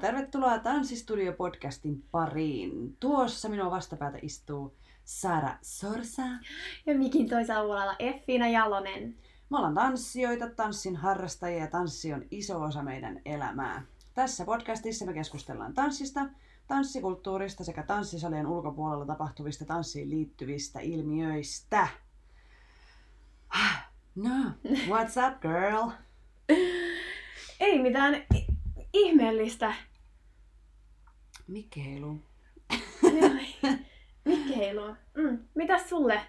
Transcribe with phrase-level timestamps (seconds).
[0.00, 2.96] Tervetuloa Tanssistudio-podcastin pariin.
[3.00, 4.74] Tuossa minua vastapäätä istuu
[5.10, 6.22] Sara Sorsa.
[6.86, 9.16] Ja mikin toisella puolella Effiina Jalonen.
[9.50, 13.82] Me ollaan tanssijoita, tanssin harrastajia ja tanssi on iso osa meidän elämää.
[14.14, 16.26] Tässä podcastissa me keskustellaan tanssista,
[16.66, 21.88] tanssikulttuurista sekä tanssisalien ulkopuolella tapahtuvista tanssiin liittyvistä ilmiöistä.
[24.14, 25.90] No, what's up girl?
[27.60, 28.26] Ei mitään
[28.92, 29.74] ihmeellistä.
[31.46, 32.22] Mikeilu.
[34.38, 34.96] Mikkeilua.
[35.16, 35.38] Mm.
[35.54, 36.20] Mitäs sulle?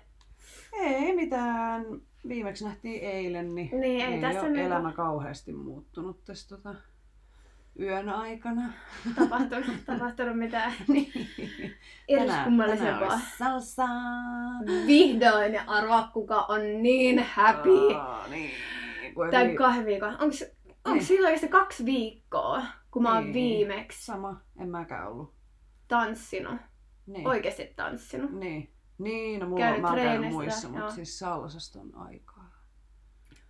[0.73, 1.85] Ei mitään.
[2.27, 6.76] Viimeksi nähtiin eilen, niin, Niin, ei ei tässä ole niinku- elämä kauheasti muuttunut tässä tota,
[7.79, 8.73] yön aikana.
[9.15, 11.11] Tapahtunut, tapahtunut mitään niin.
[12.07, 13.07] eriskummallisempaa?
[13.13, 13.89] olisi salsaa.
[14.87, 17.93] Vihdoin ja arvaa kuka on niin happy.
[17.95, 18.51] Aa, niin.
[19.49, 20.17] Vi- kahden viikon.
[20.21, 20.41] Onks,
[20.85, 21.05] onks Niin.
[21.05, 22.61] siitä oikeasti kaksi viikkoa,
[22.91, 23.33] kun mä oon Niin.
[23.33, 25.33] viimeksi Sama, en mäkään ollut.
[25.87, 26.55] tanssinut.
[27.07, 27.27] Niin.
[27.27, 28.32] Oikeesti tanssinut.
[28.32, 28.74] Niin.
[28.98, 30.91] Niin, no mulla Käynyt mä oon käynyt muissa, mutta joo.
[30.91, 32.52] siis salsasta on aikaa.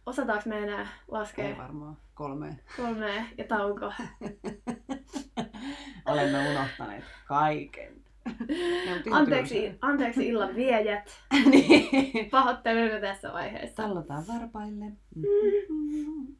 [0.05, 2.59] Osataanko me enää Ei laskea varmaan kolme.
[2.77, 3.85] kolmea ja tauko?
[6.05, 8.01] Olemme unohtaneet kaiken.
[9.11, 11.09] Anteeksi, anteeksi illan viejät.
[11.51, 12.29] niin.
[12.29, 13.75] Pahoittelemme tässä vaiheessa.
[13.83, 14.85] Tallotaan varpaille.
[15.15, 16.35] Mm-hmm.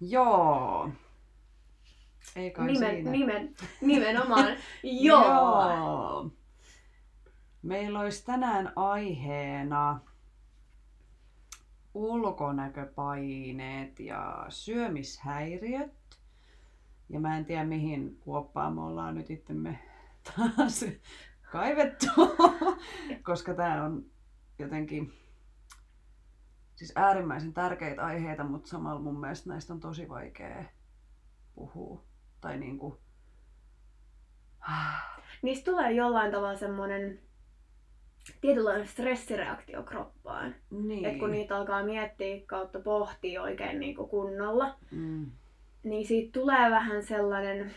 [0.00, 0.90] Joo.
[2.36, 3.10] Ei kai Nimen, siinä.
[3.10, 4.46] nimen, nimenomaan.
[4.82, 5.76] Joo.
[5.76, 6.30] Joo.
[7.62, 10.00] Meillä olisi tänään aiheena
[11.94, 15.92] ulkonäköpaineet ja syömishäiriöt.
[17.08, 19.78] Ja mä en tiedä mihin kuoppaan me ollaan nyt itsemme
[20.36, 20.84] taas
[21.52, 22.06] kaivettu,
[23.26, 24.04] koska tää on
[24.58, 25.12] jotenkin
[26.76, 30.64] siis äärimmäisen tärkeitä aiheita, mutta samalla mun mielestä näistä on tosi vaikea
[31.54, 32.02] puhua.
[32.40, 33.00] Tai niinku...
[35.42, 37.20] Niistä tulee jollain tavalla semmoinen
[38.40, 40.54] tietynlainen stressireaktio kroppaan.
[40.70, 41.04] Niin.
[41.04, 45.30] Et kun niitä alkaa miettiä kautta pohtia oikein niin kuin kunnolla, Mm.
[45.82, 47.74] niin siitä tulee vähän sellainen,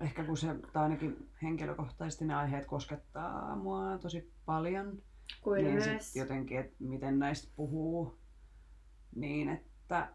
[0.00, 5.02] Ehkä kun se, tai ainakin henkilökohtaisesti ne aiheet koskettaa mua tosi paljon,
[5.42, 8.18] kuin niin myös jotenkin, että miten näistä puhuu,
[9.14, 10.08] niin että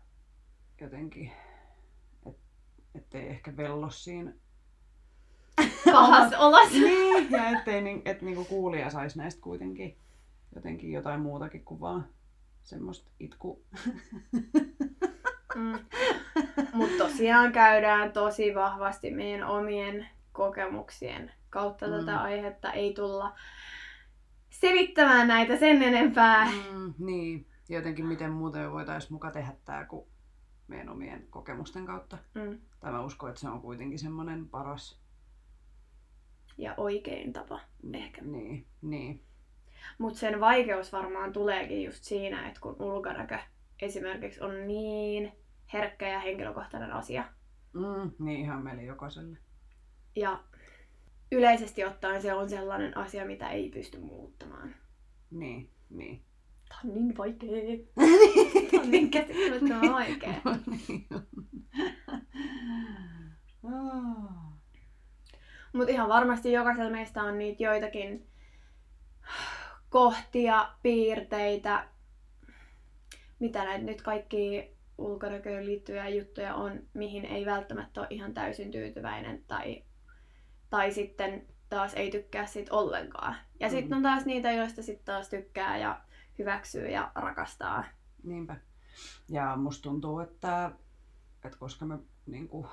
[0.81, 1.31] jotenkin,
[2.97, 4.33] ettei ehkä vello siinä.
[5.91, 6.77] pahassa olossa.
[6.77, 9.97] niin, ja ettei niin, et niinku kuulija saisi näistä kuitenkin
[10.55, 12.07] jotenkin jotain muutakin kuin vaan
[12.63, 13.63] semmoista itku.
[15.55, 15.79] Mm.
[16.73, 21.91] Mutta tosiaan käydään tosi vahvasti meidän omien kokemuksien kautta Mm.
[21.93, 22.73] tätä aihetta.
[22.73, 23.35] Ei tulla
[24.49, 26.45] selittämään näitä sen enempää.
[26.45, 30.07] Mm, niin, jotenkin miten muuten voitaisiin muka tehdä tämä kuin
[30.67, 32.17] meidän omien kokemusten kautta.
[32.33, 32.59] Mm.
[32.79, 35.01] Tai mä uskon, että se on kuitenkin semmoinen paras.
[36.57, 37.59] Ja oikein tapa.
[37.93, 38.21] Ehkä.
[38.21, 39.23] Niin, niin.
[39.97, 43.37] Mutta sen vaikeus varmaan tuleekin just siinä, että kun ulkonäkö
[43.81, 45.31] esimerkiksi on niin
[45.73, 47.23] herkkä ja henkilökohtainen asia.
[47.73, 49.37] Mm, niin ihan meille jokaiselle.
[50.15, 50.43] Ja
[51.31, 54.75] yleisesti ottaen se on sellainen asia, mitä ei pysty muuttamaan.
[55.31, 56.26] Niin, niin.
[56.69, 57.49] Tämä on niin vaikea.
[58.71, 60.33] Tämä on niin käsittämättömän vaikea.
[60.87, 61.27] niin on.
[63.73, 64.53] Ah.
[65.73, 68.27] Mutta ihan varmasti jokaisella meistä on niitä joitakin
[69.89, 71.87] kohtia, piirteitä,
[73.39, 79.43] mitä näitä nyt kaikki ulkonäköön liittyviä juttuja on, mihin ei välttämättä ole ihan täysin tyytyväinen
[79.47, 79.83] tai,
[80.69, 83.35] tai sitten taas ei tykkää siitä ollenkaan.
[83.59, 83.97] Ja sitten Mm.
[83.97, 86.01] on taas niitä, joista sitten taas tykkää ja
[86.39, 87.83] hyväksyy ja rakastaa.
[88.23, 88.55] Niinpä.
[89.29, 90.71] Ja musta tuntuu, että,
[91.45, 92.67] että koska me niin kuin,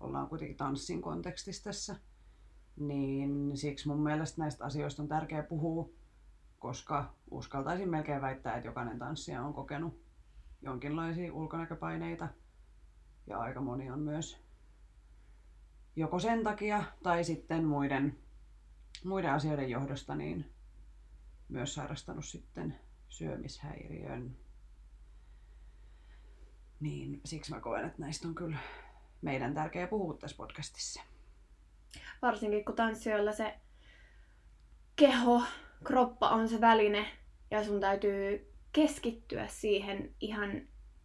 [0.00, 1.96] ollaan kuitenkin tanssin kontekstissa tässä,
[2.76, 5.90] niin siksi mun mielestä näistä asioista on tärkeää puhua,
[6.58, 10.04] koska uskaltaisin melkein väittää, että jokainen tanssija on kokenut
[10.62, 12.28] jonkinlaisia ulkonäköpaineita.
[13.26, 14.44] Ja aika moni on myös
[15.96, 18.18] joko sen takia tai sitten muiden,
[19.04, 20.52] muiden asioiden johdosta niin
[21.48, 22.78] myös sairastanut sitten
[23.14, 24.36] syömishäiriön.
[26.80, 28.58] Niin siksi mä koen, että näistä on kyllä
[29.22, 31.02] meidän tärkeä puhua tässä podcastissa.
[32.22, 33.54] Varsinkin kun tanssijoilla se
[34.96, 35.42] keho,
[35.84, 37.06] kroppa on se väline
[37.50, 40.62] ja sun täytyy keskittyä siihen ihan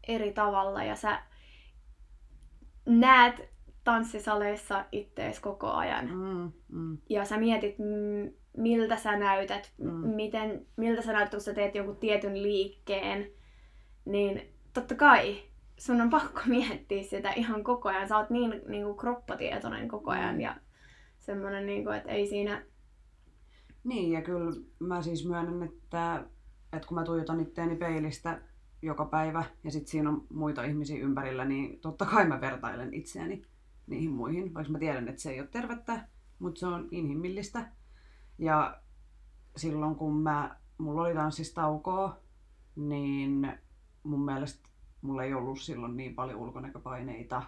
[0.08, 1.24] eri tavalla ja sä
[2.86, 3.36] näet
[3.84, 6.06] tanssisaleissa ittees koko ajan.
[6.06, 7.76] Mm, mm, Ja sä mietit,
[8.58, 9.92] miltä sä näytät, Mm.
[10.16, 13.32] miten, miltä sä näytät, kun sä teet jonkun tietyn liikkeen.
[14.06, 14.42] Niin
[14.74, 15.38] totta kai
[15.78, 18.08] sun on pakko miettiä sitä ihan koko ajan.
[18.08, 20.40] Sä oot niin, niin kuin kroppatietoinen koko ajan Mm.
[20.42, 20.56] ja
[21.20, 22.64] semmoinen, niin kuin, että ei siinä...
[23.84, 26.26] Niin, ja kyllä mä siis myönnän, että,
[26.74, 28.42] että kun mä tuijotan itteeni peilistä
[28.82, 33.46] joka päivä ja sitten siinä on muita ihmisiä ympärillä, niin totta kai mä vertailen itseäni
[33.88, 36.08] niihin muihin, vaikka mä tiedän, että se ei ole tervettä,
[36.40, 37.72] mutta se on inhimillistä.
[38.40, 38.82] Ja
[39.56, 42.18] silloin kun mä, mulla oli tanssistaukoa,
[42.76, 43.60] niin
[44.04, 44.70] mun mielestä
[45.02, 47.44] mulla ei ollut silloin niin paljon ulkonäköpaineita.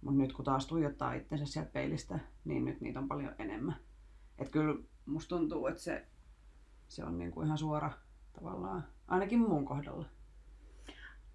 [0.00, 3.76] Mutta nyt kun taas tuijottaa itsensä sieltä peilistä, niin nyt niitä on paljon enemmän.
[4.38, 6.06] Että kyllä musta tuntuu, että se,
[6.88, 7.92] se on niinku ihan suora
[8.32, 10.06] tavallaan, ainakin mun kohdalla.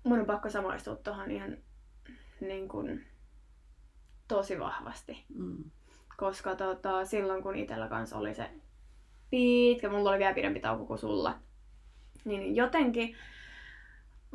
[0.04, 1.58] Mun on pakko samaistua tuohon ihan
[2.42, 3.06] niin kuin,
[4.28, 5.26] tosi vahvasti.
[5.36, 5.72] Mm.
[6.18, 8.50] Koska tota, silloin kun itsellä kanssa oli se
[9.30, 11.40] pitkä, mulla oli vielä pidempi tauko kuin sulla,
[12.26, 13.16] niin jotenkin,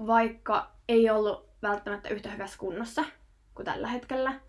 [0.07, 3.05] vaikka ei ollut välttämättä yhtä hyvässä kunnossa
[3.55, 4.41] kuin tällä hetkellä,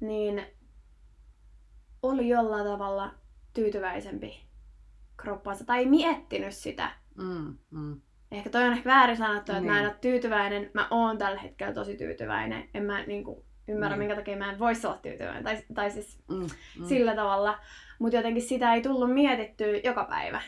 [0.00, 0.46] niin
[2.02, 3.14] oli jollain tavalla
[3.54, 4.46] tyytyväisempi
[5.16, 6.90] kroppaansa tai ei miettinyt sitä.
[7.18, 8.00] Mm, mm.
[8.30, 9.86] Ehkä toi on ehkä väärin sanottu, että mä en Niin.
[9.90, 10.70] ole tyytyväinen.
[10.74, 12.68] Mä oon tällä hetkellä tosi tyytyväinen.
[12.74, 13.98] En mä niinku, ymmärrä, Niin.
[13.98, 15.44] minkä takia mä en voisi olla tyytyväinen.
[15.44, 16.46] Tai, tai siis Mm,
[16.78, 16.84] mm.
[16.86, 17.58] sillä tavalla.
[17.98, 20.40] Mutta jotenkin sitä ei tullut mietittyä joka päivä.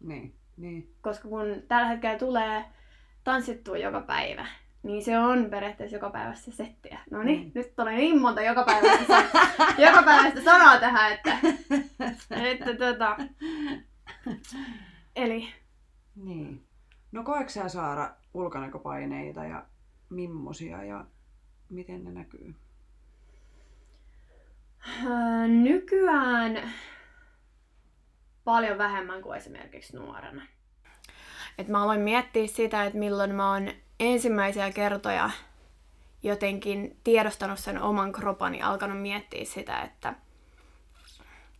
[0.00, 0.94] Niin, niin.
[1.00, 2.64] Koska kun tällä hetkellä tulee
[3.24, 4.46] tanssittua joka päivä,
[4.82, 6.98] niin se on periaatteessa joka päivässä settiä.
[7.10, 7.50] No niin, Mm.
[7.54, 9.22] nyt tulee niin monta joka päivästä,
[9.86, 11.38] joka päivästä sanoa tähän, että,
[12.50, 13.16] että tota,
[15.16, 15.48] eli
[16.16, 16.64] niin.
[17.12, 19.64] No koetko sä Saara ulkonäköpaineita ja
[20.10, 21.04] mimmosia ja
[21.70, 22.54] miten ne näkyy?
[25.04, 26.72] Öö, Nykyään
[28.44, 30.46] paljon vähemmän kuin esimerkiksi nuorena.
[31.58, 33.70] Et mä aloin miettiä sitä, että milloin mä oon
[34.00, 35.30] ensimmäisiä kertoja
[36.22, 40.14] jotenkin tiedostanut sen oman kropani alkanut miettiä sitä, että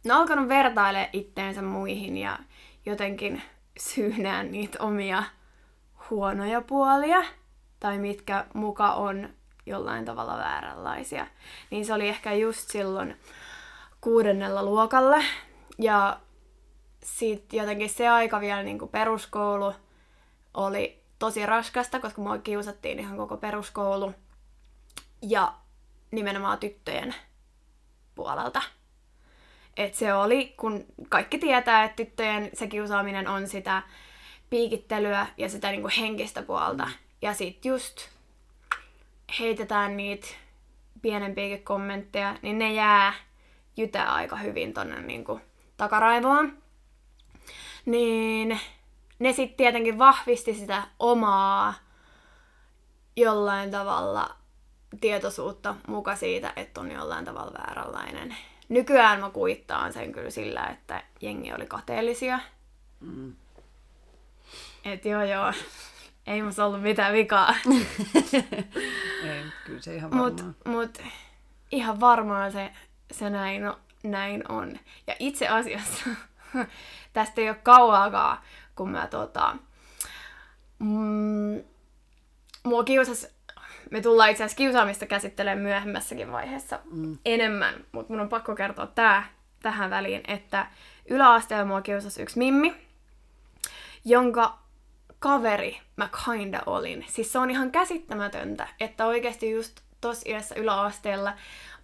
[0.05, 2.39] no alkanut vertaile itteensä muihin ja
[2.87, 3.43] jotenkin
[3.79, 5.23] syynää niitä omia
[6.11, 7.23] huonoja puolia
[7.81, 9.29] tai mitkä muka on
[9.71, 11.27] jollain tavalla vääränlaisia.
[11.71, 13.17] Niin se oli ehkä just silloin
[14.01, 15.19] kuudennella luokalla.
[15.79, 16.21] Ja
[17.03, 19.75] sitten jotenkin se aika vielä niin kuin peruskoulu
[20.55, 24.15] oli tosi raskasta, koska mua kiusattiin ihan koko peruskoulu.
[25.23, 25.55] Ja
[26.11, 27.15] nimenomaan tyttöjen
[28.15, 28.63] puolelta.
[29.77, 33.83] Et se oli, kun kaikki tietää, että tyttöjen se kiusaaminen on sitä
[34.51, 36.89] piikittelyä ja sitä niinku henkistä puolta.
[37.23, 38.09] Ja sit just
[39.39, 40.27] heitetään niitä
[41.03, 43.13] pienempiäkin kommentteja, niin ne jää
[43.77, 45.41] jytää aika hyvin tonne niinku
[45.77, 46.59] takaraivoon.
[47.87, 48.61] Niin
[49.19, 51.75] ne sitten tietenkin vahvisti sitä omaa
[53.17, 54.37] jollain tavalla
[55.01, 58.37] tietoisuutta muka siitä, että on jollain tavalla vääränlainen.
[58.69, 62.39] Nykyään mä kuittaan sen kyllä sillä, että jengi oli kateellisia.
[63.01, 63.35] Mm.
[64.85, 65.53] Et joo joo,
[66.27, 67.55] ei musta ollut mitään vikaa.
[69.25, 70.33] Ei, kyllä se ihan varmaan.
[70.45, 70.99] Mut, mut
[71.71, 72.71] ihan varmaan se,
[73.13, 74.79] se näin, o- näin on.
[75.07, 76.11] Ja itse asiassa
[77.13, 78.39] tästä ei ole kauaakaan,
[78.77, 79.57] kun mä tota,
[80.79, 81.63] mm,
[82.65, 83.27] mua kiusas,
[83.91, 87.19] me tullaan itse asiassa kiusaamista käsittelemään myöhemmässäkin vaiheessa Mm.
[87.25, 89.25] enemmän, mutta mun on pakko kertoa tää
[89.63, 90.67] tähän väliin, että
[91.11, 92.75] yläasteella mua kiusasi yksi mimmi,
[94.05, 94.59] jonka
[95.21, 97.05] kaveri mä kinda olin.
[97.09, 101.33] Siis se on ihan käsittämätöntä, että oikeasti just tossa iässä yläasteella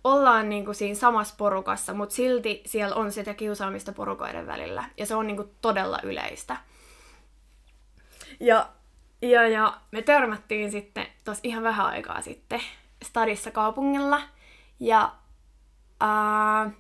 [0.05, 4.85] ollaan niinku siinä samassa porukassa, mutta silti siellä on sitä kiusaamista porukoiden välillä.
[4.97, 6.57] Ja se on niinku todella yleistä.
[8.41, 8.69] Ja,
[9.23, 12.61] ja, ja me törmättiin sitten tos ihan vähän aikaa sitten
[13.05, 14.21] stadissa kaupungilla.
[14.81, 15.13] Ja
[16.01, 16.71] ää,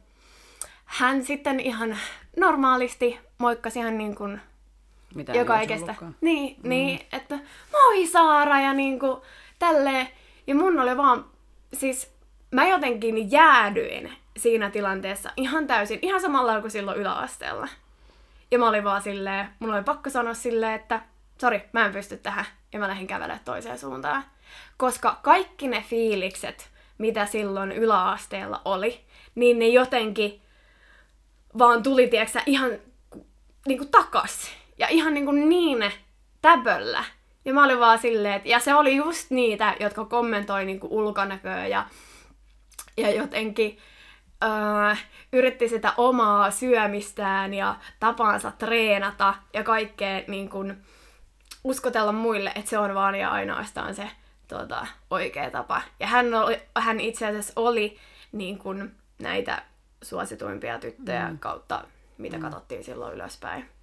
[0.84, 1.98] hän sitten ihan
[2.36, 4.40] normaalisti moikkasi ihan niin kuin
[5.14, 6.16] Mitä joka ei ollutkaan.
[6.20, 6.68] Niin, mm.
[6.68, 7.38] niin, että
[7.72, 9.22] moi Saara ja niinku
[9.58, 10.08] tälleen.
[10.46, 11.24] Ja mun oli vaan,
[11.74, 12.16] siis
[12.50, 17.68] mä jotenkin jäädyin siinä tilanteessa ihan täysin, ihan samalla kuin silloin yläasteella.
[18.50, 21.00] Ja mä olin vaan silleen, mun oli pakko sanoa silleen, että
[21.40, 22.44] sori, mä en pysty tähän.
[22.72, 24.24] Ja mä lähdin kävelemään toiseen suuntaan.
[24.76, 29.00] Koska kaikki ne fiilikset, mitä silloin yläasteella oli,
[29.34, 30.42] niin ne jotenkin
[31.58, 32.70] vaan tuli, tiedätkö, ihan
[33.66, 34.50] niinku takas.
[34.78, 35.92] Ja ihan niinku niin
[36.42, 37.04] täpöllä.
[37.44, 41.66] Ja mä olin vaan silleen, että, ja se oli just niitä, jotka kommentoi niinku ulkonäköä
[41.66, 41.86] ja,
[42.96, 43.78] ja jotenkin
[44.44, 44.96] öö,
[45.32, 50.76] yritti sitä omaa syömistään ja tapaansa treenata ja kaikkea niin kun,
[51.64, 54.10] uskotella muille, että se on vaan ja ainoastaan se
[54.48, 55.82] tota, oikea tapa.
[56.00, 57.98] Ja hän, oli, hän itse asiassa oli
[58.32, 59.62] niin kun, näitä
[60.02, 61.38] suosituimpia tyttöjä mm.
[61.38, 61.84] kautta,
[62.18, 62.42] mitä mm.
[62.42, 63.75] katsottiin silloin ylöspäin.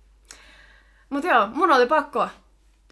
[1.10, 2.28] Mutta joo, mun oli pakko.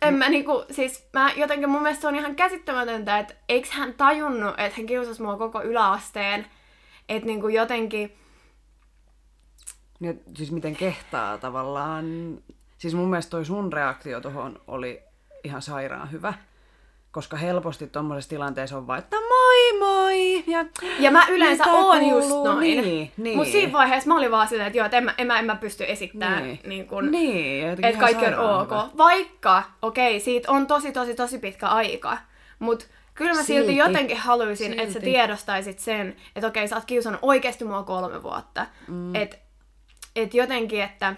[0.01, 0.17] En mm.
[0.17, 4.59] mä niinku, siis mä jotenkin mun mielestä se on ihan käsittämätöntä, että eikö hän tajunnut,
[4.59, 6.45] että hän kiusasi mua koko yläasteen.
[7.09, 8.17] Että niinku jotenkin...
[9.99, 12.05] Niin, siis miten kehtaa tavallaan...
[12.77, 15.01] Siis mun mielestä toi sun reaktio tuohon oli
[15.43, 16.33] ihan sairaan hyvä
[17.11, 20.43] koska helposti tuommoisessa tilanteessa on vaan, että moi moi!
[20.47, 20.65] Ja,
[20.99, 22.59] ja mä yleensä oon just noin.
[22.59, 23.37] Niin, niin.
[23.37, 25.45] Mutta siinä vaiheessa mä olin vaan sitä, että joo, että en mä, en mä, en
[25.45, 26.59] mä pysty esittämään, niin.
[26.65, 28.71] Niin kun, niin, että kaikki on ok.
[28.71, 28.89] Hyvä.
[28.97, 32.17] Vaikka, okei, okay, siitä on tosi tosi tosi pitkä aika,
[32.59, 34.81] mutta kyllä mä silti, silti jotenkin haluaisin, silti.
[34.81, 38.65] että sä tiedostaisit sen, että okei, okay, sä oot kiusannut oikeasti mua kolme vuotta.
[38.87, 39.15] Mm.
[39.15, 39.37] Että
[40.15, 41.15] et jotenkin, että...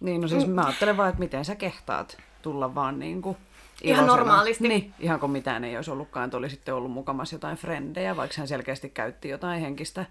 [0.00, 3.36] Niin, no siis mä ajattelen vaan, että miten sä kehtaat tulla vaan niinku
[3.82, 4.68] Ihan normaalisti.
[4.68, 8.34] Niin, ihan kuin mitään ei olisi ollutkaan, että oli sitten ollut mukamassa jotain frendejä, vaikka
[8.38, 10.06] hän selkeästi käytti jotain henkistä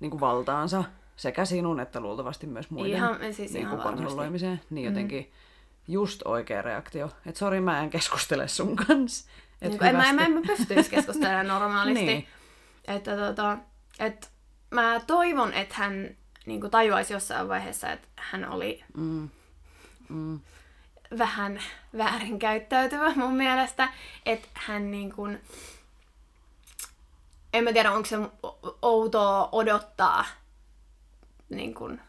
[0.00, 0.84] niin kuin valtaansa
[1.16, 4.60] sekä sinun että luultavasti myös muiden ihan, siis niin kuin kontrolloimiseen.
[4.70, 5.92] Niin jotenkin mm.
[5.92, 9.30] just oikea reaktio, että sori mä en keskustele sun kanssa.
[9.60, 12.04] Niin, en, mä, en, mä, en mä pystyisi keskustelemaan normaalisti.
[12.04, 12.26] niin.
[12.88, 13.58] Että tota,
[13.98, 14.30] et
[14.70, 16.16] mä toivon, että hän
[16.46, 19.28] niin kuin tajuaisi jossain vaiheessa, että hän oli mm.
[20.08, 20.40] Mm
[21.18, 21.60] vähän
[21.96, 23.88] väärinkäyttäytyvä mun mielestä,
[24.26, 25.40] että hän niin kuin,
[27.52, 28.16] en mä tiedä onko se
[28.82, 30.24] outoa odottaa
[31.48, 32.00] niin kuin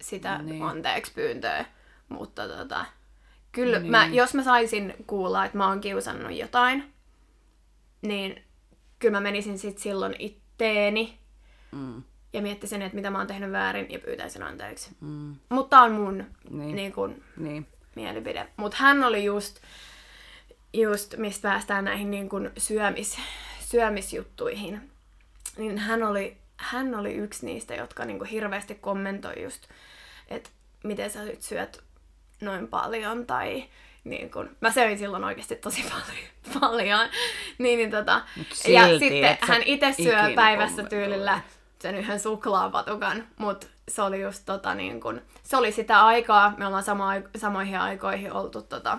[0.00, 0.62] sitä niin.
[0.62, 1.64] anteeksi pyyntöä,
[2.08, 2.86] mutta tota,
[3.52, 3.90] kyllä niin.
[3.90, 6.92] mä, jos mä saisin kuulla, että mä oon kiusannut jotain,
[8.02, 8.44] niin
[8.98, 11.18] kyllä mä menisin sit silloin itteeni
[11.72, 12.02] mm.
[12.32, 14.90] ja miettisin, että mitä mä oon tehnyt väärin ja pyytäisin anteeksi.
[15.00, 15.36] Mm.
[15.48, 16.76] Mutta on mun niin.
[16.76, 18.46] Niin kun, niin mielipide.
[18.56, 19.60] Mutta hän oli just,
[20.72, 23.18] just mistä päästään näihin niin kuin syömis,
[23.60, 24.90] syömisjuttuihin,
[25.56, 29.62] niin hän oli, hän oli yksi niistä, jotka niin kuin hirveästi kommentoi just,
[30.28, 30.50] että
[30.84, 31.84] miten sä nyt syöt
[32.40, 33.64] noin paljon tai
[34.04, 36.60] niin kun, mä söin silloin oikeasti tosi paljon.
[36.60, 37.08] paljon.
[37.58, 38.20] niin, niin tota,
[38.52, 41.40] silti, ja sitten hän itse syö päivässä tyylillä
[41.78, 46.66] sen yhden suklaapatukan, mutta se oli just tota niin kun, se oli sitä aikaa, me
[46.66, 48.98] ollaan sama, samoihin aikoihin oltu tota,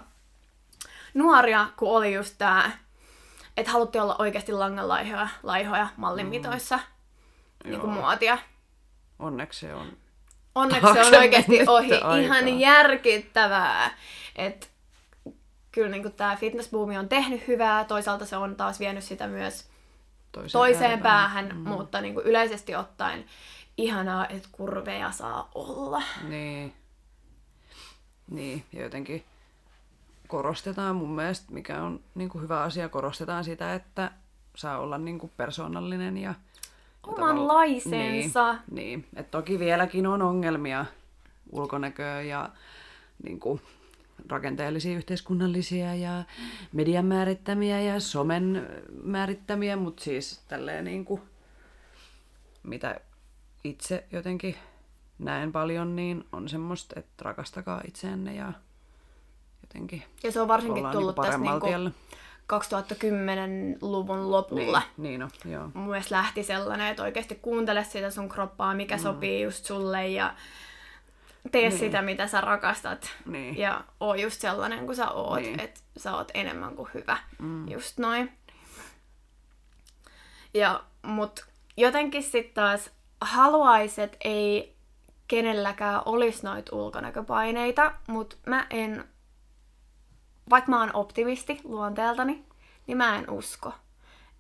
[1.14, 2.72] nuoria, kun oli just tää,
[3.58, 7.70] että haluttiin olla oikeasti langanlaihoja laihoja mallin mitoissa, mm.
[7.70, 8.38] niin kuin muotia.
[9.20, 9.98] Onneksi se on.
[10.56, 11.94] Onneksi se on oikeasti ohi.
[11.94, 12.18] Aikaa.
[12.18, 13.98] Ihan järkittävää.
[14.36, 14.68] Että
[15.72, 19.70] kyllä niin tämä fitnessbuumi on tehnyt hyvää, toisaalta se on taas vienyt sitä myös
[20.32, 21.70] toiseen, toiseen päähän, mm.
[21.70, 23.26] mutta niin kuin yleisesti ottaen
[23.78, 26.02] ihanaa, että kurveja saa olla.
[26.28, 26.74] Niin.
[28.32, 29.24] Niin, ja jotenkin
[30.28, 34.12] korostetaan mun mielestä, mikä on niin kuin hyvä asia, korostetaan sitä, että
[34.56, 36.34] saa olla niin kuin persoonallinen ja...
[37.04, 38.54] Omanlaisensa.
[38.54, 39.08] Niin, niin.
[39.16, 40.86] Et toki vieläkin on ongelmia
[41.52, 42.50] ulkonäköä ja
[43.24, 43.62] niin kuin,
[44.30, 46.24] rakenteellisia yhteiskunnallisia ja
[46.72, 48.68] median määrittämiä ja somen
[49.04, 51.22] määrittämiä, mutta siis tälleen niin kuin,
[52.64, 53.00] mitä
[53.66, 54.56] itse jotenkin
[55.20, 58.54] näen paljon, niin on semmoista, että rakastakaa itseänne ja
[59.62, 61.68] jotenkin Ja se on varsinkin niinku tullut niin tässä niinku
[62.54, 64.82] 2010-luvun lopulla.
[64.98, 65.72] Niin, niin no, joo.
[65.74, 69.02] Mun mielestä lähti sellainen, että oikeasti kuuntele sitä sun kroppaa, mikä mm.
[69.02, 70.34] sopii just sulle ja
[71.52, 71.80] tee niin.
[71.80, 73.12] sitä, mitä sä rakastat.
[73.26, 73.58] Niin.
[73.58, 75.60] Ja oo just sellainen kuin sä oot, niin.
[75.60, 77.18] että sä oot enemmän kuin hyvä.
[77.40, 77.68] Mm.
[77.68, 78.32] Just noin.
[80.54, 81.46] Ja, mut
[81.78, 82.92] jotenkin sitten taas
[83.22, 84.76] haluaisi, että ei
[85.28, 89.04] kenelläkään olisi noita ulkonäköpaineita, mutta mä en,
[90.50, 92.46] vaikka mä oon optimisti luonteeltani,
[92.88, 93.74] niin mä en usko,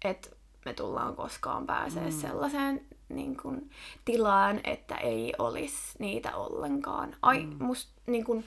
[0.05, 0.29] että
[0.65, 2.11] me tullaan koskaan pääsee mm.
[2.11, 3.69] sellaiseen niin kun,
[4.05, 7.15] tilaan, että ei olisi niitä ollenkaan.
[7.21, 7.55] Ai, mm.
[7.59, 8.43] must, niin kun,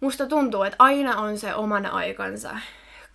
[0.00, 2.58] musta tuntuu, että aina on se oman aikansa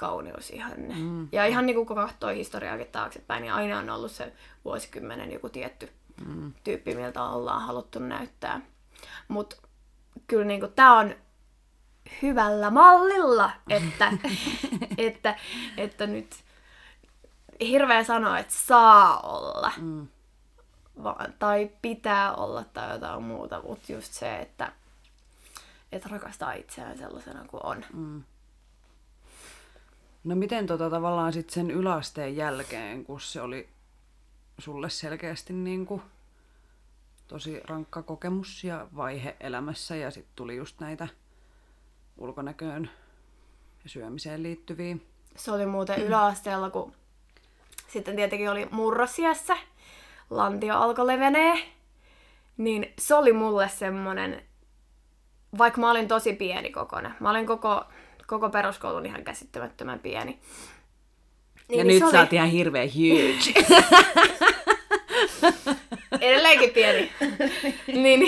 [0.03, 0.95] kauneusihanne.
[0.95, 1.27] Mm.
[1.31, 4.33] Ja ihan niin kuin kun katsoo historiaakin taaksepäin, niin aina on ollut se
[4.65, 5.89] vuosikymmenen joku tietty
[6.25, 6.53] mm.
[6.63, 8.61] tyyppi, miltä ollaan haluttu näyttää.
[9.27, 9.55] Mutta
[10.27, 11.15] kyllä niin tämä on
[12.21, 14.11] hyvällä mallilla, että,
[14.97, 15.35] että,
[15.77, 16.35] että nyt
[17.59, 19.71] hirveä sanoa, että saa olla.
[19.77, 20.07] Mm.
[21.03, 24.71] vaan, tai pitää olla tai jotain muuta, mutta just se, että,
[25.91, 27.85] että rakastaa itseään sellaisena kuin on.
[27.93, 28.23] Mm.
[30.23, 33.69] No miten tota tavallaan sitten sen yläasteen jälkeen, kun se oli
[34.57, 36.01] sulle selkeästi niin kuin
[37.27, 41.07] tosi rankka kokemus ja vaihe elämässä ja sitten tuli just näitä
[42.17, 42.89] ulkonäköön
[43.83, 44.97] ja syömiseen liittyviä.
[45.35, 46.93] Se oli muuten yläasteella, kun
[47.87, 49.57] sitten tietenkin oli murrosiässä,
[50.29, 51.73] lantio alkoi levenee,
[52.57, 54.43] niin se oli mulle semmonen,
[55.57, 57.85] vaikka mä olin tosi pieni kokoinen, mä olin koko,
[58.33, 60.39] koko peruskoulun ihan käsittämättömän pieni.
[61.69, 62.11] Niin, ja niin nyt oli...
[62.11, 63.65] sä oot ihan hirveä huge.
[66.21, 67.11] Edelleenkin pieni.
[67.87, 68.19] niin,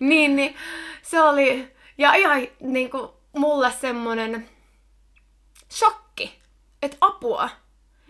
[0.00, 0.54] niin, niin,
[1.02, 1.68] se oli,
[1.98, 4.48] ja ihan niin kuin, mulle semmonen
[5.70, 6.40] shokki,
[6.82, 7.50] että apua.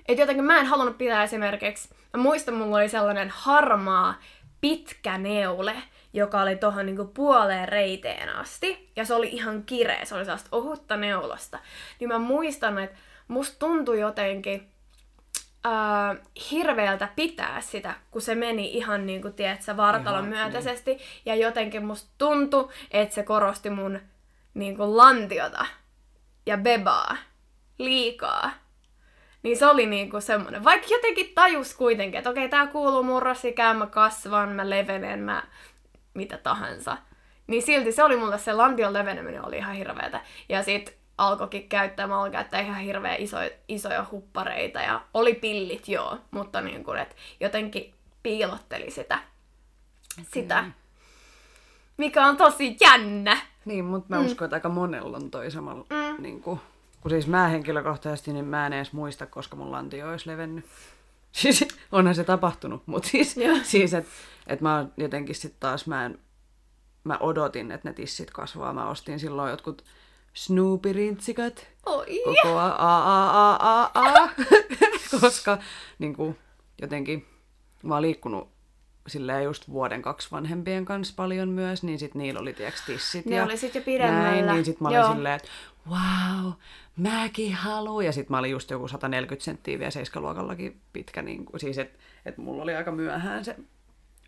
[0.08, 4.14] Että jotenkin mä en halunnut pitää esimerkiksi, mä muistan mulla oli sellainen harmaa
[4.60, 5.76] pitkä neule,
[6.12, 8.92] joka oli tuohon niinku puoleen reiteen asti.
[8.96, 11.58] Ja se oli ihan kireä, se oli sellaista ohutta neulasta.
[12.00, 12.98] Niin mä muistan, että
[13.28, 14.72] musta tuntui jotenkin
[15.66, 16.18] äh,
[16.50, 20.94] hirveältä pitää sitä, kun se meni ihan niin kuin, tiedätkö, vartalon myötäisesti.
[20.94, 21.02] Niin.
[21.24, 24.00] Ja jotenkin musta tuntui, että se korosti mun
[24.54, 25.66] niin kuin, lantiota
[26.46, 27.16] ja bebaa
[27.78, 28.50] liikaa.
[29.42, 33.86] Niin se oli niinku semmonen, vaikka jotenkin tajus kuitenkin, että okei, tää kuuluu murrosikään, mä
[33.86, 35.42] kasvan, mä levenen, mä
[36.14, 36.96] mitä tahansa.
[37.46, 40.20] Niin silti se oli mulle se lantion leveneminen oli ihan hirveetä.
[40.48, 43.36] Ja sit alkoikin käyttää, mä aloin käyttää ihan hirveä iso,
[43.68, 50.24] isoja huppareita ja oli pillit joo, mutta niin kuin, et jotenkin piilotteli sitä, okay.
[50.32, 50.64] sitä,
[51.96, 53.36] mikä on tosi jännä.
[53.64, 54.26] Niin, mutta mä mm.
[54.26, 56.22] uskon, että aika monella on toi samalla, mm.
[56.22, 56.60] niin kuin,
[57.00, 60.64] kun siis mä henkilökohtaisesti, niin mä en edes muista, koska mun lantio olisi levennyt.
[61.32, 64.10] Siis onhan se tapahtunut, mutta siis, siis että
[64.46, 66.18] et mä jotenkin sitten taas, mä, en,
[67.04, 68.72] mä odotin, että ne tissit kasvaa.
[68.72, 69.84] Mä ostin silloin jotkut
[70.34, 71.66] Snoopy-rintsikat.
[71.86, 72.22] Oi.
[72.24, 72.96] Koko a, a,
[73.30, 74.28] a, a, a.
[75.20, 75.58] koska
[75.98, 76.38] niin kuin,
[76.80, 77.26] jotenkin
[77.82, 78.48] mä oon liikkunut
[79.06, 83.26] silleen just vuoden kaksi vanhempien kanssa paljon myös, niin sit niillä oli tiiäks tissit.
[83.26, 84.30] Ne ja oli sit jo pidemmällä.
[84.30, 85.12] Näin, niin sit mä olin Joo.
[85.12, 85.48] silleen, että
[85.90, 86.52] wow,
[87.00, 88.04] mäkin haluan.
[88.04, 91.98] Ja sit mä olin just joku 140 senttiä vielä seiskaluokallakin pitkä, niin kuin, siis että
[92.26, 93.56] et mulla oli aika myöhään se,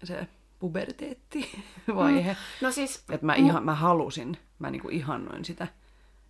[0.04, 0.26] se
[0.58, 2.30] puberteetti-vaihe.
[2.60, 2.66] Mm.
[2.66, 3.04] No siis...
[3.10, 5.66] Että mä, ihan, mä halusin, mä niinku ihannoin sitä.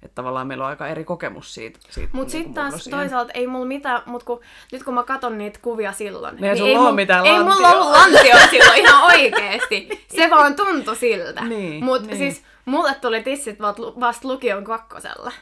[0.03, 1.79] Että tavallaan meillä on aika eri kokemus siitä.
[1.91, 4.41] siitä mutta niin sitten taas toisaalta ei mulla mitään, mut kun,
[4.73, 7.91] nyt kun mä katon niitä kuvia silloin, niin, niin ei, mulla, mitään ei mulla ollut
[7.91, 10.07] lantio silloin ihan oikeesti.
[10.17, 11.45] Se vaan tuntui siltä.
[11.45, 12.19] Niin, mutta niin.
[12.19, 13.59] siis mulle tuli tissit
[14.01, 15.33] vasta lukion kakkosella.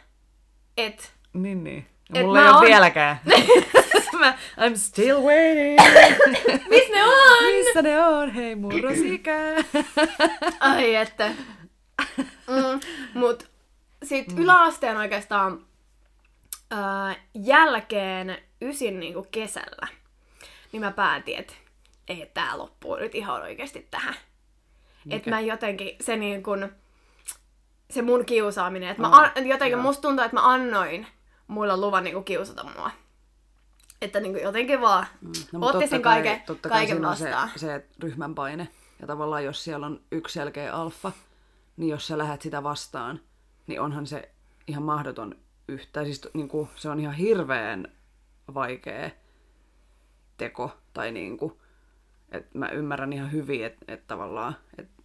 [0.84, 1.86] Et, niin, niin.
[2.14, 2.66] Ja mulla ei ole on...
[2.66, 3.20] vieläkään.
[4.20, 5.78] mä, I'm still waiting.
[6.70, 7.44] Missä ne on?
[7.44, 8.30] Missä ne on?
[8.30, 9.32] Hei murrosikä.
[10.60, 11.32] Ai että.
[12.46, 12.80] Mm,
[13.14, 13.50] mut
[14.04, 14.42] sitten mm.
[14.42, 15.66] yläasteen oikeastaan
[16.70, 19.88] ää, jälkeen ysin niinku kesällä,
[20.72, 21.52] niin mä päätin, että
[22.08, 24.14] ei tää loppuu nyt ihan oikeasti tähän.
[25.10, 26.72] Että mä jotenkin, se niin kun,
[27.90, 29.82] se mun kiusaaminen, että oh, mä an, jotenkin joo.
[29.82, 31.06] musta tuntuu, että mä annoin
[31.46, 32.90] muilla luvan niinku kiusata mua.
[34.02, 35.32] Että niinku jotenkin vaan mm.
[35.52, 37.50] no, ottaisin kai, kaiken, totta kai kaiken vastaan.
[37.56, 38.68] Se, se ryhmän paine.
[39.00, 41.12] Ja tavallaan jos siellä on yksi selkeä alfa,
[41.76, 43.20] niin jos sä lähdet sitä vastaan,
[43.66, 44.30] niin onhan se
[44.66, 45.34] ihan mahdoton
[45.68, 46.04] yhtä.
[46.04, 47.92] Siis niin kuin, se on ihan hirveän
[48.54, 49.10] vaikea
[50.36, 50.76] teko.
[50.92, 51.52] Tai niin kuin,
[52.32, 55.02] että mä ymmärrän ihan hyvin, että, että tavallaan, että,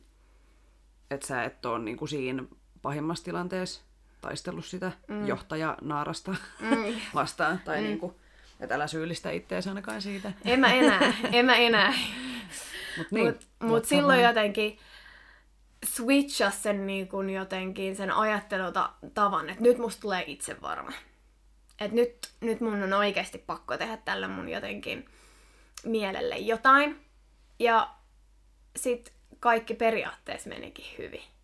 [1.12, 2.44] että sä et ole niin kuin siinä
[2.86, 3.82] pahimmassa tilanteessa
[4.22, 5.28] taistellut sitä mm.
[5.28, 6.96] johtajanaarasta mm.
[7.16, 7.62] vastaan.
[7.66, 7.84] Tai mm.
[7.84, 8.16] niin kuin,
[8.60, 10.32] että älä syyllistä itseäsi ainakaan siitä.
[10.46, 11.94] En mä enää, en mä enää.
[12.98, 14.80] Mut, niin, mut, mut silloin jotenkin,
[15.86, 20.92] switcha sen niin kuin jotenkin sen ajattelutavan, että nyt musta tulee itse varma.
[21.80, 25.10] Että nyt, nyt mun on oikeasti pakko tehdä tällä mun jotenkin
[25.86, 27.02] mielelle jotain.
[27.60, 27.90] Ja
[28.76, 31.35] sit kaikki periaatteessa menikin hyvin.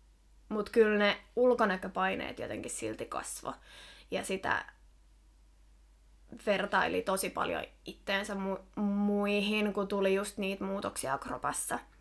[0.52, 3.54] Mut kyllä ne ulkonäköpaineet jotenkin silti kasvo.
[4.10, 4.64] Ja sitä
[6.46, 11.78] vertaili tosi paljon itteensä mu- muihin, kun tuli just niitä muutoksia kropassa–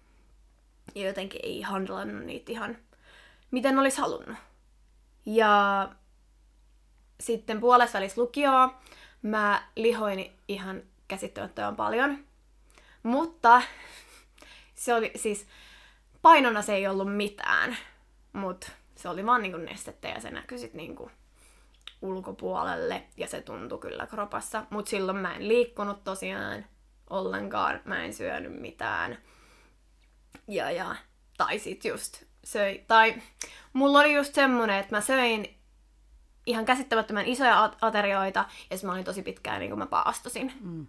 [0.95, 2.77] ja jotenkin ei handlannut niitä ihan
[3.51, 4.37] miten olisi halunnut.
[5.25, 5.89] Ja
[7.19, 8.81] sitten puolessa välissä lukioa
[9.21, 12.17] mä lihoin ihan käsittämättömän paljon.
[13.03, 13.61] Mutta
[14.75, 15.47] se oli siis,
[16.21, 17.77] painona se ei ollut mitään,
[18.33, 21.11] mutta se oli vaan niinku nestettä ja se näkyi sit niinku
[22.01, 24.65] ulkopuolelle ja se tuntui kyllä kropassa.
[24.69, 26.65] Mutta silloin mä en liikkunut tosiaan
[27.09, 27.81] ollenkaan.
[27.85, 29.17] Mä en syönyt mitään.
[30.47, 30.95] Ja, ja,
[31.37, 33.21] tai sit just söi, tai
[33.73, 35.57] mulla oli just semmonen, että mä söin
[36.45, 40.53] ihan käsittämättömän isoja aterioita, ja mä olin tosi pitkään niin kuin mä paastosin.
[40.61, 40.87] Mm.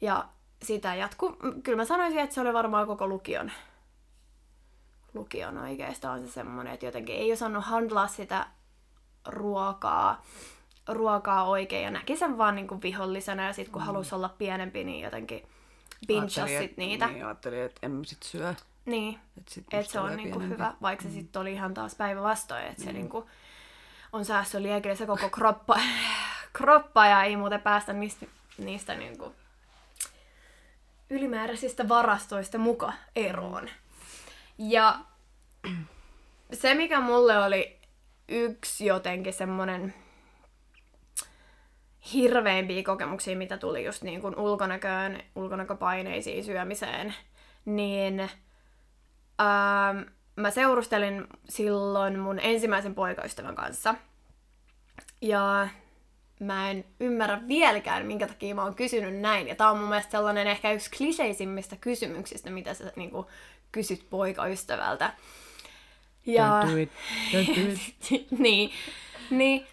[0.00, 0.28] Ja
[0.62, 1.36] sitä jatku.
[1.62, 3.52] Kyllä mä sanoisin, että se oli varmaan koko lukion.
[5.14, 8.46] Lukion oikeastaan se semmonen, että jotenkin ei osannut handlaa sitä
[9.26, 10.22] ruokaa,
[10.88, 13.86] ruokaa oikein ja näki sen vaan niinku vihollisena ja sitten kun mm.
[13.86, 15.46] halusi olla pienempi, niin jotenkin
[16.06, 17.06] pinchasit niitä.
[17.06, 18.54] Niin, ajattelin, että en sit syö.
[18.86, 21.10] Niin, että et se on niinku hyvä, vaikka mm.
[21.10, 22.84] se sitten oli ihan taas päivä vastoin, että mm.
[22.84, 23.28] se niinku
[24.12, 25.80] on säästöliekille se koko kroppa,
[26.58, 28.26] kroppa ja ei muuten päästä niistä,
[28.58, 29.34] niistä niinku
[31.10, 33.68] ylimääräisistä varastoista muka eroon.
[34.68, 34.98] Ja
[36.52, 37.78] se, mikä mulle oli
[38.28, 39.94] yksi jotenkin semmonen
[42.12, 47.14] hirveimpiä kokemuksia, mitä tuli just niin kuin ulkonäköön, ulkonäköpaineisiin, syömiseen,
[47.64, 48.30] niin
[49.38, 49.94] ää,
[50.36, 53.94] mä seurustelin silloin mun ensimmäisen poikaystävän kanssa.
[55.20, 55.68] Ja
[56.40, 59.48] mä en ymmärrä vieläkään, minkä takia mä oon kysynyt näin.
[59.48, 63.26] Ja tää on mun mielestä sellainen ehkä yksi kliseisimmistä kysymyksistä, mitä sä niin kuin,
[63.72, 65.12] kysyt poikaystävältä.
[66.26, 66.62] Ja...
[66.62, 66.90] Don't do it.
[67.32, 68.30] Don't do it.
[68.38, 68.70] niin.
[69.30, 69.66] niin.